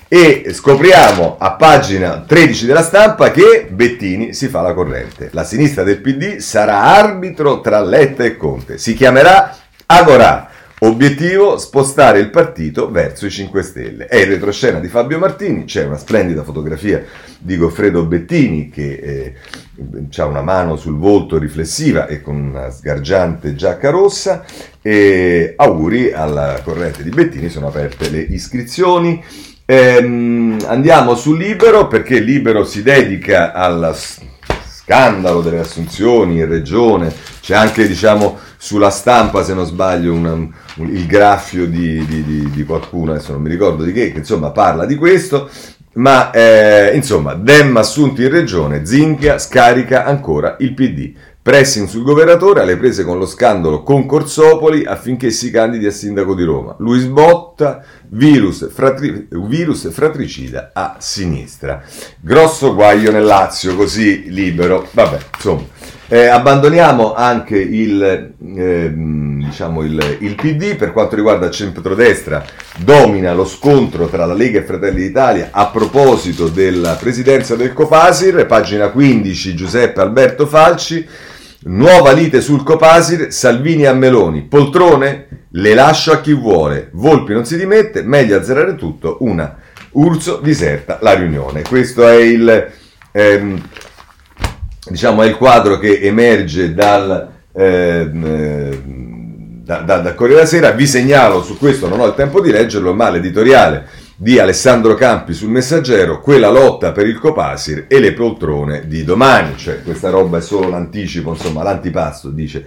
[0.08, 5.30] E scopriamo a pagina 13 della stampa che Bettini si fa la corrente.
[5.32, 8.76] La sinistra del PD sarà arbitro tra Letta e Conte.
[8.76, 9.56] Si chiamerà
[9.86, 10.50] Agorà.
[10.84, 14.06] Obiettivo spostare il partito verso i 5 Stelle.
[14.06, 17.04] È il retroscena di Fabio Martini, c'è una splendida fotografia
[17.38, 19.34] di Goffredo Bettini che eh,
[20.16, 24.44] ha una mano sul volto riflessiva e con una sgargiante giacca rossa.
[24.82, 29.22] E auguri alla corrente di Bettini, sono aperte le iscrizioni.
[29.64, 33.94] Ehm, andiamo su Libero perché Libero si dedica al
[34.92, 40.50] scandalo delle assunzioni in regione, c'è anche diciamo sulla stampa se non sbaglio una, un,
[40.76, 44.50] il graffio di, di, di, di, qualcuno, adesso non mi ricordo di che, che insomma
[44.50, 45.48] parla di questo,
[45.94, 51.14] ma eh, insomma Dem assunti in regione, Zinchia scarica ancora il PD.
[51.42, 56.44] Pressing sul governatore alle prese con lo scandalo Concorsopoli affinché si candidi a sindaco di
[56.44, 56.76] Roma.
[56.78, 61.82] Luis Botta, virus, fratri, virus fratricida a sinistra.
[62.20, 64.86] Grosso guaio nel Lazio, così libero.
[64.92, 65.64] Vabbè, insomma.
[66.06, 72.44] Eh, abbandoniamo anche il, eh, diciamo il, il, PD per quanto riguarda il centrodestra,
[72.76, 78.44] domina lo scontro tra la Lega e Fratelli d'Italia a proposito della presidenza del Copasir,
[78.46, 81.08] pagina 15 Giuseppe Alberto Falci,
[81.64, 87.44] nuova lite sul Copasir, Salvini a Meloni, poltrone, le lascio a chi vuole, Volpi non
[87.44, 89.56] si dimette, meglio azzerare tutto, una
[89.92, 91.62] Urso diserta la riunione.
[91.62, 92.70] Questo è il...
[93.12, 93.62] Ehm,
[94.88, 98.82] diciamo, è il quadro che emerge dal, ehm, eh,
[99.62, 100.70] da, da, da Corriere della Sera.
[100.70, 103.86] Vi segnalo su questo, non ho il tempo di leggerlo, ma l'editoriale
[104.22, 109.56] di Alessandro Campi sul Messaggero, quella lotta per il Copasir e le poltrone di domani,
[109.56, 112.64] cioè questa roba è solo l'anticipo, insomma l'antipasto, dice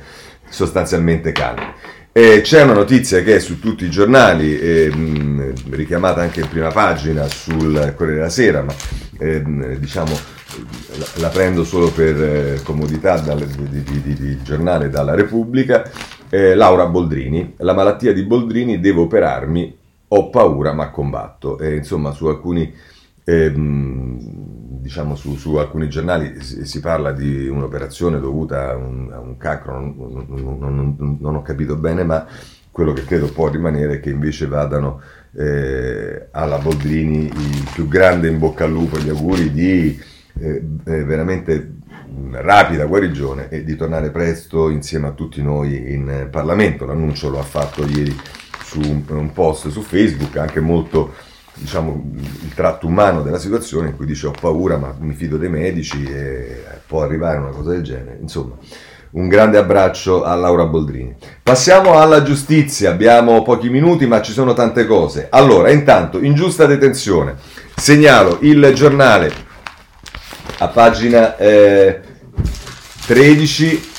[0.49, 1.63] sostanzialmente Campi.
[2.11, 4.91] Eh, c'è una notizia che è su tutti i giornali, eh,
[5.69, 8.73] richiamata anche in prima pagina sul Corriere della Sera, ma
[9.17, 9.41] eh,
[9.79, 10.11] diciamo
[10.97, 15.89] la, la, prendo solo per eh, comodità dal, di, di, di, di, giornale dalla Repubblica.
[16.27, 21.57] Eh, Laura Boldrini, la malattia di Boldrini, devo operarmi, ho paura ma combatto.
[21.63, 22.73] insomma, su alcuni
[23.25, 24.17] ehm,
[24.81, 29.35] diciamo su, su, alcuni giornali si, si, parla di un'operazione dovuta a un, a un
[29.37, 32.25] cancro, non, non, non, non, ho capito bene, ma
[32.71, 35.01] quello che credo può rimanere è che invece vadano
[35.35, 39.99] eh, alla Boldrini il più grande in bocca al lupo, gli auguri di
[40.39, 41.77] eh, eh, veramente
[42.31, 46.85] rapida guarigione e di tornare presto insieme a tutti noi in Parlamento.
[46.85, 48.15] L'annuncio lo ha fatto ieri
[48.81, 51.13] su un, post su Facebook, anche molto
[51.53, 52.11] diciamo,
[52.43, 56.03] il tratto umano della situazione in cui dice ho paura ma mi fido dei medici
[56.03, 58.17] e può arrivare una cosa del genere.
[58.21, 58.55] Insomma,
[59.11, 61.15] un grande abbraccio a Laura Boldrini.
[61.41, 65.27] Passiamo alla giustizia, abbiamo pochi minuti ma ci sono tante cose.
[65.29, 67.35] Allora, intanto, ingiusta detenzione.
[67.75, 69.31] Segnalo il giornale
[70.57, 72.01] a pagina eh,
[73.05, 73.89] 13,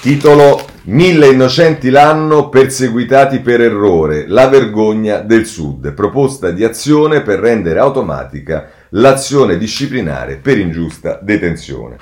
[0.00, 7.40] titolo Mille innocenti l'anno perseguitati per errore, la vergogna del Sud, proposta di azione per
[7.40, 11.96] rendere automatica l'azione disciplinare per ingiusta detenzione.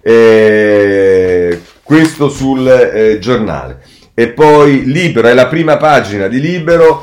[0.00, 3.82] Eh, questo sul eh, giornale.
[4.14, 7.02] E poi Libero, è la prima pagina di Libero,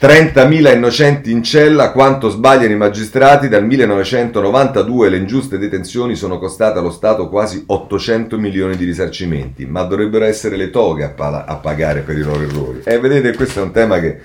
[0.00, 6.78] 30.000 innocenti in cella, quanto sbagliano i magistrati, dal 1992 le ingiuste detenzioni sono costate
[6.78, 11.56] allo Stato quasi 800 milioni di risarcimenti, ma dovrebbero essere le toghe a, pala- a
[11.56, 12.80] pagare per i loro errori.
[12.82, 14.20] E vedete, questo è un tema che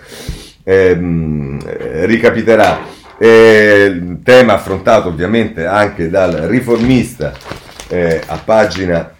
[0.63, 2.79] ehm, ricapiterà.
[3.17, 7.33] Eh, tema affrontato ovviamente anche dal riformista
[7.89, 9.13] eh, a, pagina,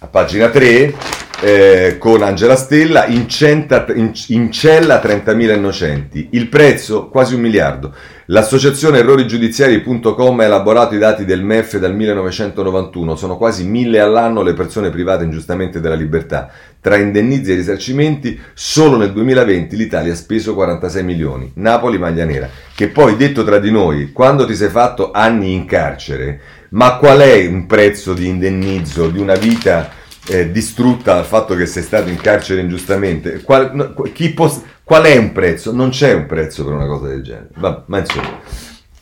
[0.00, 0.94] a pagina 3
[1.42, 7.40] eh, con Angela Stella, in, centa, in, in cella 30.000 innocenti, il prezzo quasi un
[7.40, 7.92] miliardo.
[8.26, 14.54] L'associazione errorigiudiziari.com ha elaborato i dati del MEF dal 1991, sono quasi mille all'anno le
[14.54, 16.48] persone private ingiustamente della libertà.
[16.80, 21.50] Tra indennizi e risarcimenti, solo nel 2020 l'Italia ha speso 46 milioni.
[21.56, 22.48] Napoli maglia nera.
[22.72, 26.40] Che poi, detto tra di noi, quando ti sei fatto anni in carcere,
[26.70, 31.66] ma qual è un prezzo di indennizzo di una vita eh, distrutta dal fatto che
[31.66, 33.92] sei stato in carcere ingiustamente, qual, no,
[34.34, 35.72] pos- qual, è un prezzo?
[35.72, 37.48] Non c'è un prezzo per una cosa del genere.
[37.56, 38.40] Va, ma insomma.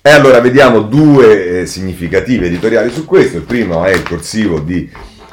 [0.02, 3.36] E allora vediamo due eh, significative editoriali su questo.
[3.36, 4.90] Il primo è il corsivo di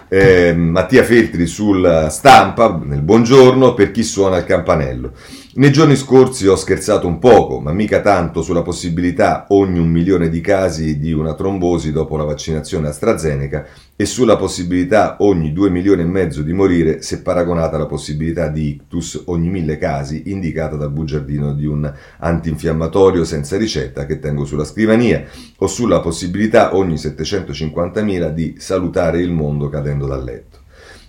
[0.09, 5.13] eh, Mattia Feltri sulla stampa, nel buongiorno, per chi suona il campanello.
[5.57, 10.29] Nei giorni scorsi ho scherzato un poco, ma mica tanto, sulla possibilità ogni un milione
[10.29, 16.03] di casi di una trombosi dopo la vaccinazione AstraZeneca e sulla possibilità ogni due milioni
[16.03, 20.91] e mezzo di morire se paragonata alla possibilità di ictus ogni mille casi indicata dal
[20.91, 25.23] bugiardino di un antinfiammatorio senza ricetta che tengo sulla scrivania
[25.57, 30.59] o sulla possibilità ogni 750.000 di salutare il mondo cadendo dal letto.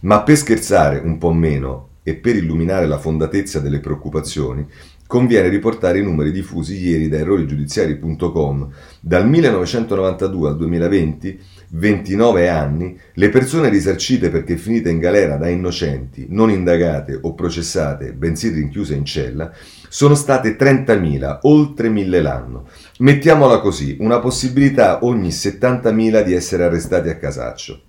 [0.01, 4.67] Ma per scherzare un po' meno e per illuminare la fondatezza delle preoccupazioni,
[5.07, 8.69] conviene riportare i numeri diffusi ieri da errorigiudiziari.com.
[9.01, 11.41] Dal 1992 al 2020,
[11.71, 18.13] 29 anni, le persone risarcite perché finite in galera da innocenti, non indagate o processate,
[18.13, 19.53] bensì rinchiuse in cella,
[19.89, 22.69] sono state 30.000, oltre 1.000 l'anno.
[22.99, 27.83] Mettiamola così, una possibilità ogni 70.000 di essere arrestati a casaccio.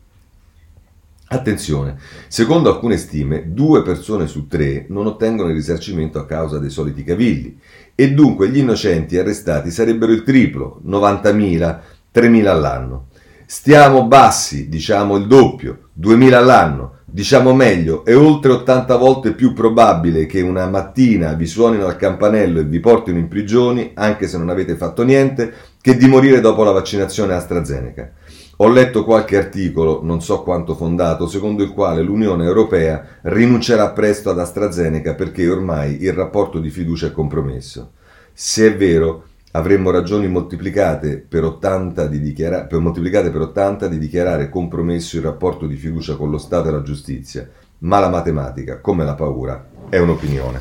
[1.32, 1.96] Attenzione,
[2.28, 7.04] secondo alcune stime, due persone su tre non ottengono il risarcimento a causa dei soliti
[7.04, 7.56] cavilli
[7.94, 11.80] e dunque gli innocenti arrestati sarebbero il triplo, 90.000,
[12.12, 13.10] 3.000 all'anno.
[13.46, 20.26] Stiamo bassi, diciamo il doppio, 2.000 all'anno, diciamo meglio, è oltre 80 volte più probabile
[20.26, 24.50] che una mattina vi suonino al campanello e vi portino in prigione, anche se non
[24.50, 28.14] avete fatto niente, che di morire dopo la vaccinazione AstraZeneca.
[28.62, 34.30] Ho letto qualche articolo, non so quanto fondato, secondo il quale l'Unione Europea rinuncerà presto
[34.30, 37.92] ad AstraZeneca perché ormai il rapporto di fiducia è compromesso.
[38.34, 43.98] Se è vero, avremmo ragioni moltiplicate per 80 di, dichiara- per moltiplicate per 80 di
[43.98, 47.48] dichiarare compromesso il rapporto di fiducia con lo Stato e la giustizia,
[47.78, 50.60] ma la matematica, come la paura, è un'opinione.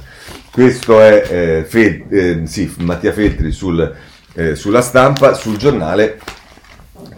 [0.52, 3.92] Questo è eh, Fe- eh, sì, Mattia Feltri sul,
[4.34, 6.20] eh, sulla stampa, sul giornale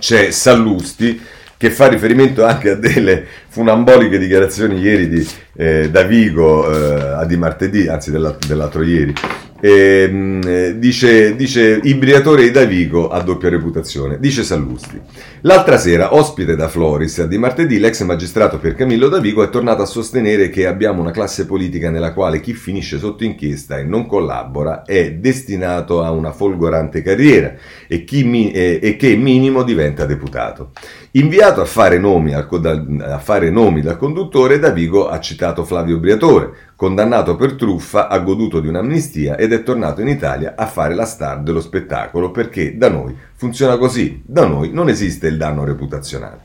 [0.01, 1.21] c'è Sallusti
[1.61, 7.87] che fa riferimento anche a delle funamboliche dichiarazioni ieri di eh, Davigo, eh, di martedì,
[7.87, 14.43] anzi dell'altro ieri, e, ehm, eh, dice, dice Ibriatore di Davigo a doppia reputazione, dice
[14.43, 15.01] Sallusti.
[15.43, 19.87] L'altra sera, ospite da Floris, di martedì l'ex magistrato per Camillo Davigo è tornato a
[19.87, 24.85] sostenere che abbiamo una classe politica nella quale chi finisce sotto inchiesta e non collabora
[24.85, 27.55] è destinato a una folgorante carriera
[27.87, 30.73] e, mi, e, e che minimo diventa deputato.
[31.15, 37.35] Inviato a fare, nomi a fare nomi dal conduttore, Davigo ha citato Flavio Briatore, condannato
[37.35, 41.41] per truffa, ha goduto di un'amnistia ed è tornato in Italia a fare la star
[41.41, 46.45] dello spettacolo perché da noi funziona così, da noi non esiste il danno reputazionale.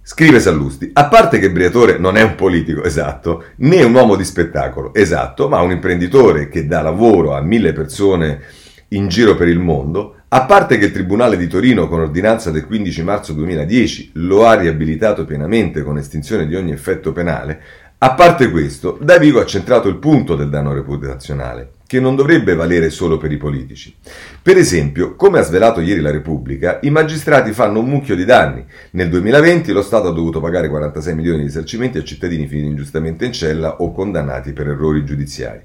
[0.00, 4.24] Scrive Sallusti, a parte che Briatore non è un politico, esatto, né un uomo di
[4.24, 8.40] spettacolo, esatto, ma un imprenditore che dà lavoro a mille persone
[8.88, 12.64] in giro per il mondo, a parte che il Tribunale di Torino, con ordinanza del
[12.64, 17.60] 15 marzo 2010, lo ha riabilitato pienamente con estinzione di ogni effetto penale,
[17.98, 22.88] a parte questo, Davigo ha centrato il punto del danno reputazionale, che non dovrebbe valere
[22.88, 23.94] solo per i politici.
[24.40, 28.64] Per esempio, come ha svelato ieri la Repubblica, i magistrati fanno un mucchio di danni.
[28.92, 33.26] Nel 2020 lo Stato ha dovuto pagare 46 milioni di risarcimenti a cittadini finiti ingiustamente
[33.26, 35.60] in cella o condannati per errori giudiziari.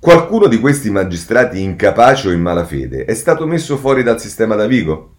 [0.00, 5.14] Qualcuno di questi magistrati incapaci o in malafede è stato messo fuori dal sistema Davigo?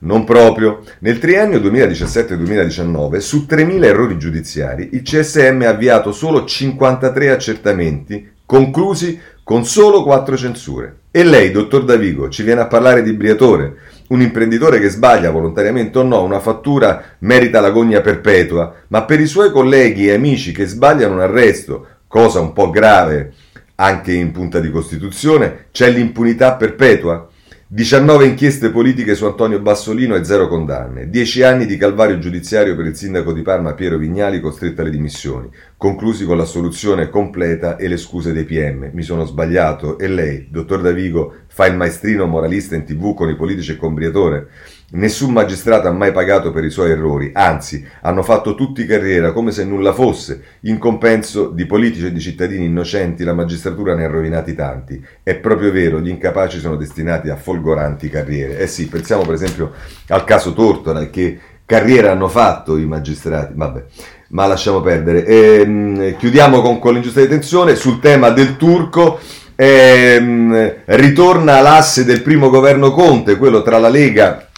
[0.00, 0.80] Non proprio.
[0.98, 9.20] Nel triennio 2017-2019, su 3.000 errori giudiziari, il CSM ha avviato solo 53 accertamenti, conclusi
[9.44, 10.96] con solo 4 censure.
[11.12, 13.76] E lei, dottor Davigo, ci viene a parlare di Briatore?
[14.08, 19.26] Un imprenditore che sbaglia volontariamente o no una fattura merita l'agonia perpetua, ma per i
[19.26, 23.32] suoi colleghi e amici che sbagliano un arresto, cosa un po' grave
[23.76, 27.28] anche in punta di Costituzione, c'è l'impunità perpetua?
[27.66, 31.10] 19 inchieste politiche su Antonio Bassolino e zero condanne.
[31.10, 35.50] 10 anni di calvario giudiziario per il sindaco di Parma Piero Vignali costretto alle dimissioni,
[35.84, 38.88] conclusi con la soluzione completa e le scuse dei PM.
[38.94, 43.36] Mi sono sbagliato e lei, dottor Davigo, fa il maestrino moralista in tv con i
[43.36, 44.48] politici e con Briatore?
[44.92, 49.50] Nessun magistrato ha mai pagato per i suoi errori, anzi, hanno fatto tutti carriera come
[49.50, 50.42] se nulla fosse.
[50.60, 55.04] In compenso di politici e di cittadini innocenti la magistratura ne ha rovinati tanti.
[55.22, 58.56] È proprio vero, gli incapaci sono destinati a folgoranti carriere.
[58.56, 59.72] Eh sì, pensiamo per esempio
[60.08, 63.52] al caso Tortora, che carriera hanno fatto i magistrati.
[63.54, 63.84] Vabbè,
[64.28, 65.24] ma lasciamo perdere.
[65.24, 69.18] Ehm, chiudiamo con, con l'ingiusta detenzione sul tema del turco.
[69.56, 74.48] Ehm, ritorna l'asse del primo governo Conte, quello tra la Lega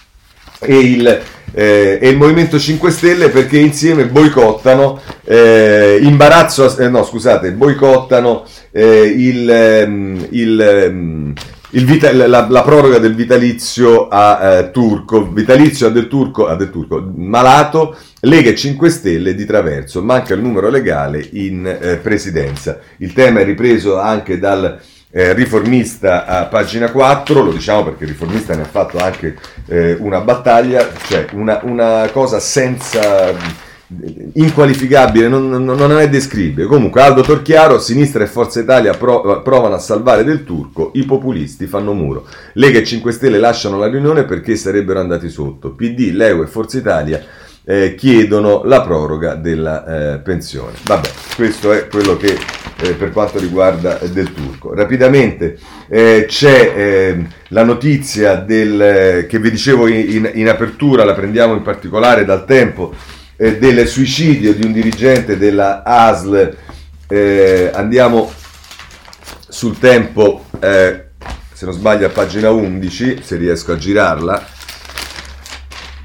[0.58, 7.04] e il, eh, e il Movimento 5 Stelle perché insieme boicottano eh, imbarazzo, eh, no
[7.04, 11.32] scusate, boicottano eh, il, ehm, il, ehm,
[11.84, 16.70] vita, la, la, proroga del vitalizio a eh, Turco, vitalizio a del Turco, a del
[16.70, 22.78] Turco, malato, Lega 5 Stelle di Traverso, manca il numero legale in eh, presidenza.
[22.98, 28.10] Il tema è ripreso anche dal eh, riformista a pagina 4, lo diciamo perché il
[28.10, 33.34] riformista ne ha fatto anche eh, una battaglia, cioè una, una cosa senza
[34.32, 36.66] inqualificabile, non, non, è descrivibile.
[36.66, 41.66] Comunque Aldo Torchiaro, Sinistra e Forza Italia pro, provano a salvare del turco, i populisti
[41.66, 42.26] fanno muro.
[42.54, 45.70] Lega e 5 Stelle lasciano la riunione perché sarebbero andati sotto.
[45.70, 47.24] PD, Leo e Forza Italia
[47.68, 50.72] eh, chiedono la proroga della eh, pensione.
[50.82, 52.36] Vabbè, questo è quello che
[52.78, 54.72] eh, per quanto riguarda eh, del turco.
[54.74, 55.58] Rapidamente
[55.88, 61.14] eh, c'è ehm, la notizia del, eh, che vi dicevo in, in, in, apertura, la
[61.14, 62.94] prendiamo in particolare dal tempo,
[63.36, 66.56] del suicidio di un dirigente della ASL.
[67.72, 68.32] andiamo
[69.48, 74.54] sul tempo, se non sbaglio a pagina 11, se riesco a girarla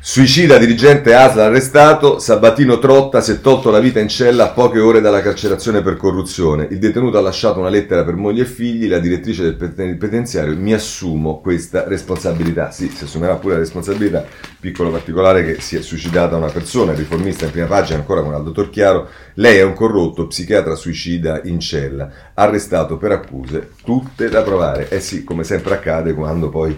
[0.04, 4.80] Suicida dirigente ASL arrestato, Sabatino Trotta si è tolto la vita in cella a poche
[4.80, 6.68] ore dalla carcerazione per corruzione.
[6.72, 10.74] Il detenuto ha lasciato una lettera per moglie e figli, la direttrice del penitenziario mi
[10.74, 12.72] assumo questa responsabilità.
[12.72, 14.26] Sì, si assumerà pure la responsabilità,
[14.60, 18.34] piccolo particolare che si è suicidata una persona, il riformista in prima pagina ancora con
[18.34, 24.42] Aldo Torchiaro, lei è un corrotto psichiatra suicida in cella, arrestato per accuse tutte da
[24.42, 24.90] provare.
[24.90, 26.76] Eh sì, come sempre accade quando poi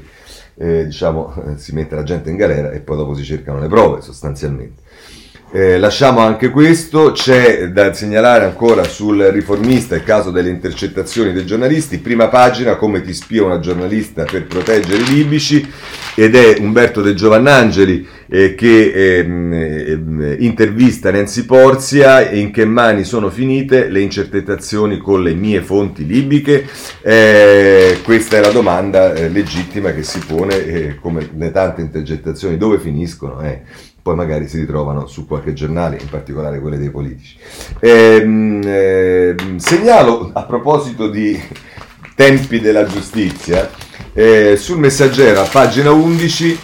[0.56, 3.68] eh, diciamo, eh, si mette la gente in galera e poi dopo si cercano le
[3.68, 4.83] prove sostanzialmente.
[5.56, 11.46] Eh, lasciamo anche questo, c'è da segnalare ancora sul riformista il caso delle intercettazioni dei
[11.46, 15.64] giornalisti, prima pagina come ti spia una giornalista per proteggere i libici
[16.16, 23.04] ed è Umberto De Giovannangeli eh, che ehm, eh, intervista Nancy Porzia in che mani
[23.04, 26.68] sono finite le intercettazioni con le mie fonti libiche?
[27.04, 32.58] Eh, questa è la domanda eh, legittima che si pone eh, come le tante intercettazioni
[32.58, 33.40] dove finiscono?
[34.04, 37.38] Poi magari si ritrovano su qualche giornale, in particolare quelle dei politici.
[37.80, 41.42] Ehm, ehm, segnalo a proposito di
[42.14, 43.72] tempi della giustizia,
[44.12, 46.60] eh, sul messaggero a pagina 11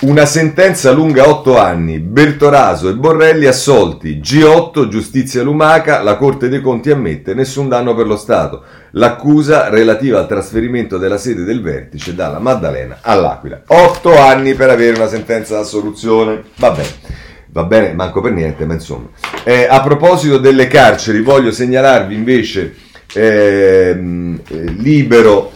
[0.00, 6.60] una sentenza lunga 8 anni, Bertoraso e Borrelli assolti, G8, giustizia lumaca, la Corte dei
[6.60, 8.64] Conti ammette nessun danno per lo Stato.
[8.92, 13.62] L'accusa relativa al trasferimento della sede del vertice dalla Maddalena all'Aquila.
[13.66, 16.42] 8 anni per avere una sentenza d'assoluzione.
[16.56, 16.88] Va bene,
[17.52, 19.08] va bene, manco per niente, ma insomma.
[19.44, 22.74] Eh, a proposito delle carceri, voglio segnalarvi invece
[23.14, 25.52] ehm, eh, libero,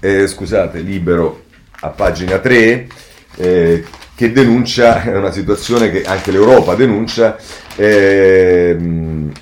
[0.00, 1.42] eh, scusate, libero
[1.80, 2.88] a pagina 3
[3.36, 3.84] eh,
[4.20, 7.38] che denuncia, è una situazione che anche l'Europa denuncia,
[7.74, 8.76] eh,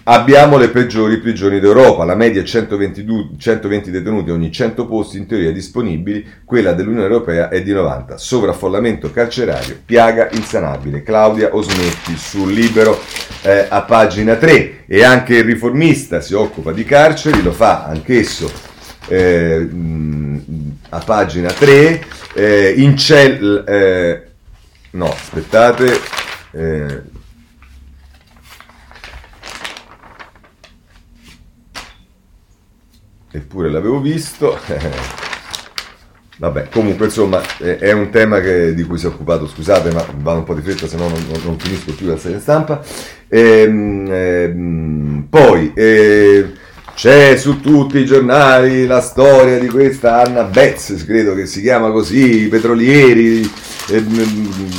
[0.04, 5.26] abbiamo le peggiori prigioni d'Europa, la media è 120, 120 detenuti ogni 100 posti in
[5.26, 11.02] teoria disponibili, quella dell'Unione Europea è di 90, sovraffollamento carcerario, piaga insanabile.
[11.02, 13.00] Claudia Osmetti sul libero
[13.42, 18.76] eh, a pagina 3 e anche il riformista si occupa di carceri, lo fa anch'esso
[19.08, 19.68] eh,
[20.90, 24.22] a pagina 3 eh, in cell eh,
[24.90, 26.00] no aspettate
[26.52, 27.02] eh,
[33.30, 34.58] eppure l'avevo visto
[36.38, 40.38] Vabbè, comunque insomma è un tema che, di cui si è occupato, scusate ma vado
[40.38, 42.80] un po' di fretta se no non, non, finisco più la serie stampa.
[43.26, 46.52] Ehm, ehm, poi eh,
[46.98, 51.92] c'è su tutti i giornali la storia di questa Anna Betz, credo che si chiama
[51.92, 53.48] così, i petrolieri,
[53.88, 54.04] eh,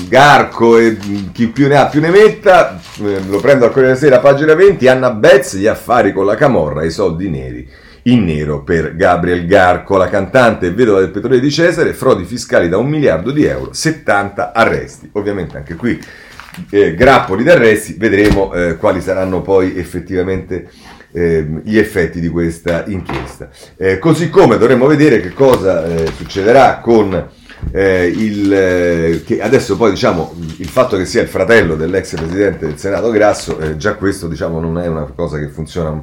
[0.09, 0.97] Garco e
[1.31, 2.77] chi più ne ha più ne metta.
[3.01, 6.83] Eh, lo prendo a Corriere Sera, pagina 20, Anna Betz, gli affari con la camorra,
[6.83, 7.65] i soldi neri
[8.03, 12.67] in nero per Gabriel Garco, la cantante e vedova del petrolio di Cesare, frodi fiscali
[12.67, 15.09] da un miliardo di euro, 70 arresti.
[15.13, 15.97] Ovviamente anche qui
[16.69, 20.67] eh, grappoli d'arresti, vedremo eh, quali saranno poi effettivamente
[21.11, 23.49] eh, gli effetti di questa inchiesta.
[23.77, 27.27] Eh, così come dovremo vedere che cosa eh, succederà con
[27.71, 32.65] eh, il eh, che adesso poi diciamo il fatto che sia il fratello dell'ex presidente
[32.67, 36.01] del Senato Grasso, eh, già questo diciamo non è una cosa che funziona,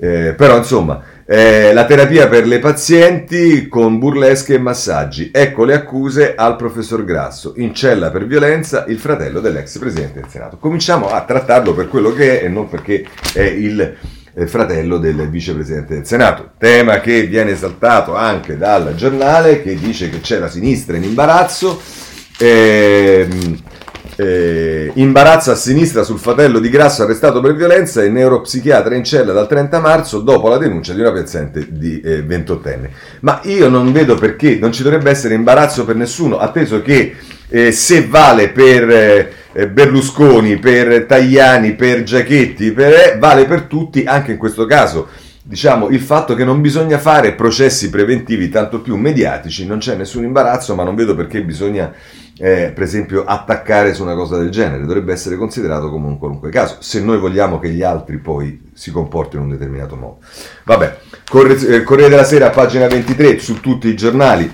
[0.00, 5.30] però insomma la terapia per le pazienti con burlesche e massaggi.
[5.32, 7.54] Ecco le accuse al professor Grasso.
[7.56, 10.56] In cella per violenza il fratello dell'ex presidente del Senato.
[10.56, 13.96] Cominciamo a trattarlo per quello che è e non perché è il eh,
[14.46, 16.50] fratello del vicepresidente del Senato.
[16.58, 21.80] Tema che viene esaltato anche dal giornale che dice che c'è la sinistra in imbarazzo.
[22.38, 23.62] Ehm,
[24.20, 29.32] Eh, imbarazzo a sinistra sul fratello di Grasso arrestato per violenza e neuropsichiatra in cella
[29.32, 32.88] dal 30 marzo dopo la denuncia di una paziente di eh, 28enne.
[33.20, 37.14] Ma io non vedo perché non ci dovrebbe essere imbarazzo per nessuno, atteso che
[37.48, 39.32] eh, se vale per eh,
[39.66, 45.08] Berlusconi, per Tajani, per Giachetti, per, eh, vale per tutti anche in questo caso
[45.48, 50.24] diciamo, il fatto che non bisogna fare processi preventivi tanto più mediatici, non c'è nessun
[50.24, 51.90] imbarazzo, ma non vedo perché bisogna,
[52.36, 54.84] eh, per esempio, attaccare su una cosa del genere.
[54.84, 58.90] Dovrebbe essere considerato come un qualunque caso, se noi vogliamo che gli altri poi si
[58.90, 60.18] comportino in un determinato modo.
[60.64, 64.52] Vabbè, Corriere, eh, Corriere della Sera, pagina 23, su tutti i giornali,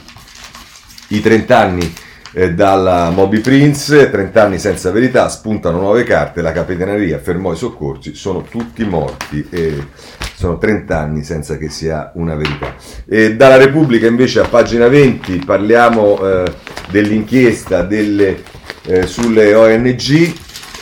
[1.09, 1.93] i 30 anni
[2.35, 7.57] eh, dalla Moby Prince, 30 anni senza verità, spuntano nuove carte, la capitaneria fermò i
[7.57, 9.87] soccorsi, sono tutti morti e
[10.35, 12.75] sono 30 anni senza che sia una verità.
[13.09, 16.53] E dalla Repubblica invece a pagina 20 parliamo eh,
[16.91, 18.43] dell'inchiesta delle,
[18.87, 20.33] eh, sulle ONG.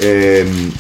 [0.01, 0.73] Ehm,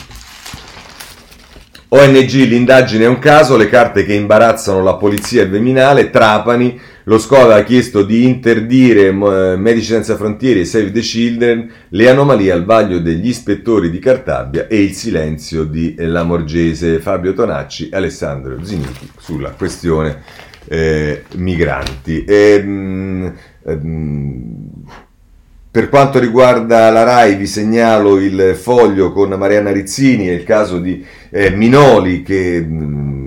[1.88, 6.80] ONG, l'indagine è un caso, le carte che imbarazzano la polizia e il Viminale, Trapani,
[7.04, 12.08] lo Scola ha chiesto di interdire eh, Medici Senza Frontiere e Save the Children le
[12.08, 17.96] anomalie al vaglio degli ispettori di Cartabia e il silenzio di Lamorgese, Fabio Tonacci e
[17.96, 20.22] Alessandro Ziniti sulla questione
[20.68, 22.24] eh, migranti.
[22.24, 23.34] E, mh,
[23.64, 24.70] mh,
[25.72, 30.78] per quanto riguarda la RAI vi segnalo il foglio con Marianna Rizzini e il caso
[30.78, 33.21] di eh, Minoli che mh,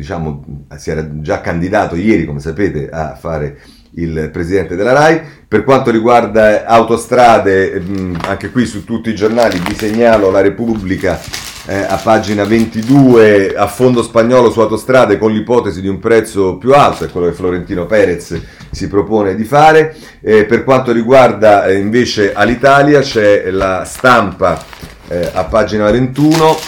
[0.00, 3.58] diciamo, si era già candidato ieri, come sapete, a fare
[3.96, 5.20] il presidente della RAI.
[5.46, 7.82] Per quanto riguarda autostrade,
[8.26, 11.20] anche qui su tutti i giornali vi segnalo la Repubblica
[11.66, 16.72] eh, a pagina 22 a fondo spagnolo su autostrade con l'ipotesi di un prezzo più
[16.72, 18.40] alto, è quello che Florentino Perez
[18.70, 19.94] si propone di fare.
[20.22, 24.64] Eh, per quanto riguarda eh, invece all'Italia c'è la stampa
[25.08, 26.58] eh, a pagina 21.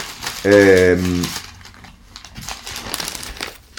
[0.43, 1.22] Ehm,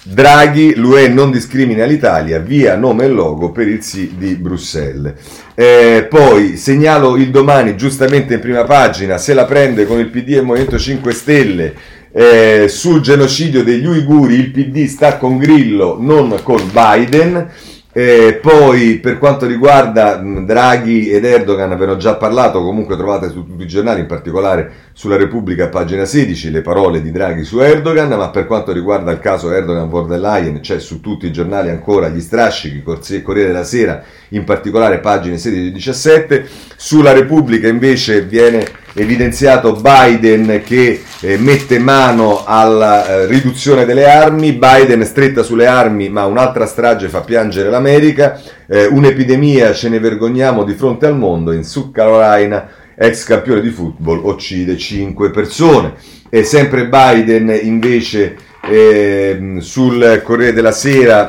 [0.06, 5.14] Draghi, l'UE non discrimina l'Italia, via nome e logo per il sì di Bruxelles.
[5.56, 10.34] Eh, poi segnalo il domani, giustamente in prima pagina, se la prende con il PD
[10.34, 11.74] e il Movimento 5 Stelle.
[12.12, 17.50] Eh, sul genocidio degli uiguri il PD sta con Grillo, non con Biden.
[17.96, 23.30] Eh, poi per quanto riguarda Draghi ed Erdogan, ve ne ho già parlato, comunque trovate
[23.30, 27.60] su tutti i giornali, in particolare sulla Repubblica, pagina 16, le parole di Draghi su
[27.60, 31.70] Erdogan, ma per quanto riguarda il caso Erdogan von Leyen, c'è su tutti i giornali
[31.70, 32.82] ancora gli strascichi,
[33.22, 36.48] Corriere della Sera, in particolare pagine 16 e 17.
[36.76, 44.54] Sulla Repubblica invece viene evidenziato Biden che eh, mette mano alla eh, riduzione delle armi,
[44.54, 50.64] Biden stretta sulle armi ma un'altra strage fa piangere l'America, eh, un'epidemia ce ne vergogniamo
[50.64, 55.94] di fronte al mondo, in South Carolina ex campione di football uccide 5 persone.
[56.30, 61.28] E sempre Biden invece ehm, sul Corriere della Sera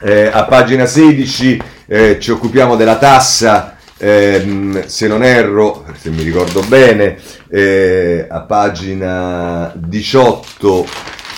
[0.00, 6.24] eh, a pagina 16 eh, ci occupiamo della tassa ehm, se non erro, se mi
[6.24, 10.86] ricordo bene, eh, a pagina 18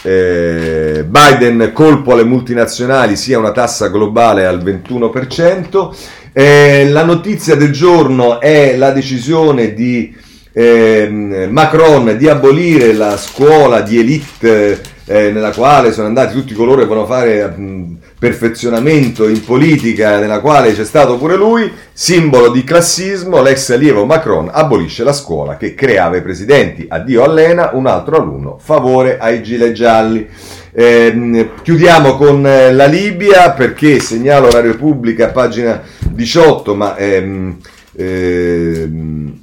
[0.02, 5.94] eh, Biden colpo alle multinazionali sia una tassa globale al 21%.
[6.32, 10.14] Eh, la notizia del giorno è la decisione di
[10.52, 16.80] eh, Macron di abolire la scuola di elite eh, nella quale sono andati tutti coloro
[16.80, 22.64] che vogliono fare mh, perfezionamento in politica, nella quale c'è stato pure lui, simbolo di
[22.64, 26.86] classismo, l'ex allievo Macron abolisce la scuola che creava i presidenti.
[26.88, 30.26] Addio a Lena, un altro alunno, favore ai gilet gialli.
[30.72, 37.58] Eh, chiudiamo con eh, la Libia perché segnalo la Repubblica, pagina 18, ma ehm,
[37.94, 39.38] ehm,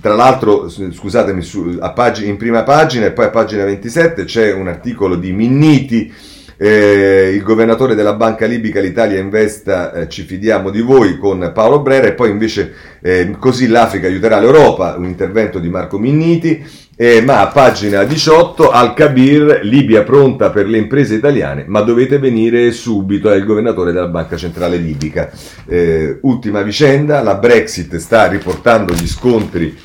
[0.00, 4.68] tra l'altro, scusatemi, su, pag- in prima pagina e poi a pagina 27 c'è un
[4.68, 6.30] articolo di Minniti
[6.62, 11.80] eh, il governatore della banca libica l'Italia investa, eh, ci fidiamo di voi con Paolo
[11.80, 17.20] Brera e poi invece eh, così l'Africa aiuterà l'Europa, un intervento di Marco Minniti, eh,
[17.20, 22.70] ma a pagina 18 al Kabir, Libia pronta per le imprese italiane, ma dovete venire
[22.70, 25.32] subito, è il governatore della banca centrale libica.
[25.66, 29.76] Eh, ultima vicenda, la Brexit sta riportando gli scontri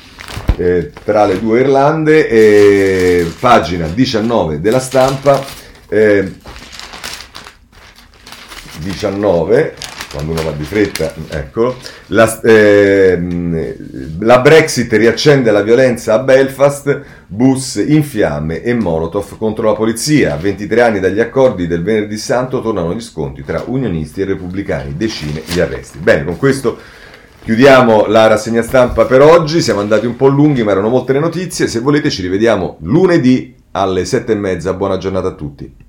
[0.56, 5.66] eh, tra le due Irlande, pagina 19 della stampa.
[5.88, 6.32] Eh,
[8.78, 9.74] 19,
[10.10, 11.76] quando uno va di fretta, eccolo,
[12.06, 13.76] la, eh,
[14.20, 20.34] la, Brexit riaccende la violenza a Belfast, bus in fiamme e Molotov contro la polizia.
[20.34, 24.96] A 23 anni dagli accordi del venerdì santo tornano gli scontri tra unionisti e repubblicani,
[24.96, 25.98] decine gli arresti.
[25.98, 26.78] Bene, con questo
[27.48, 31.20] Chiudiamo la rassegna stampa per oggi, siamo andati un po' lunghi ma erano molte le
[31.20, 35.87] notizie, se volete ci rivediamo lunedì alle sette e mezza, buona giornata a tutti.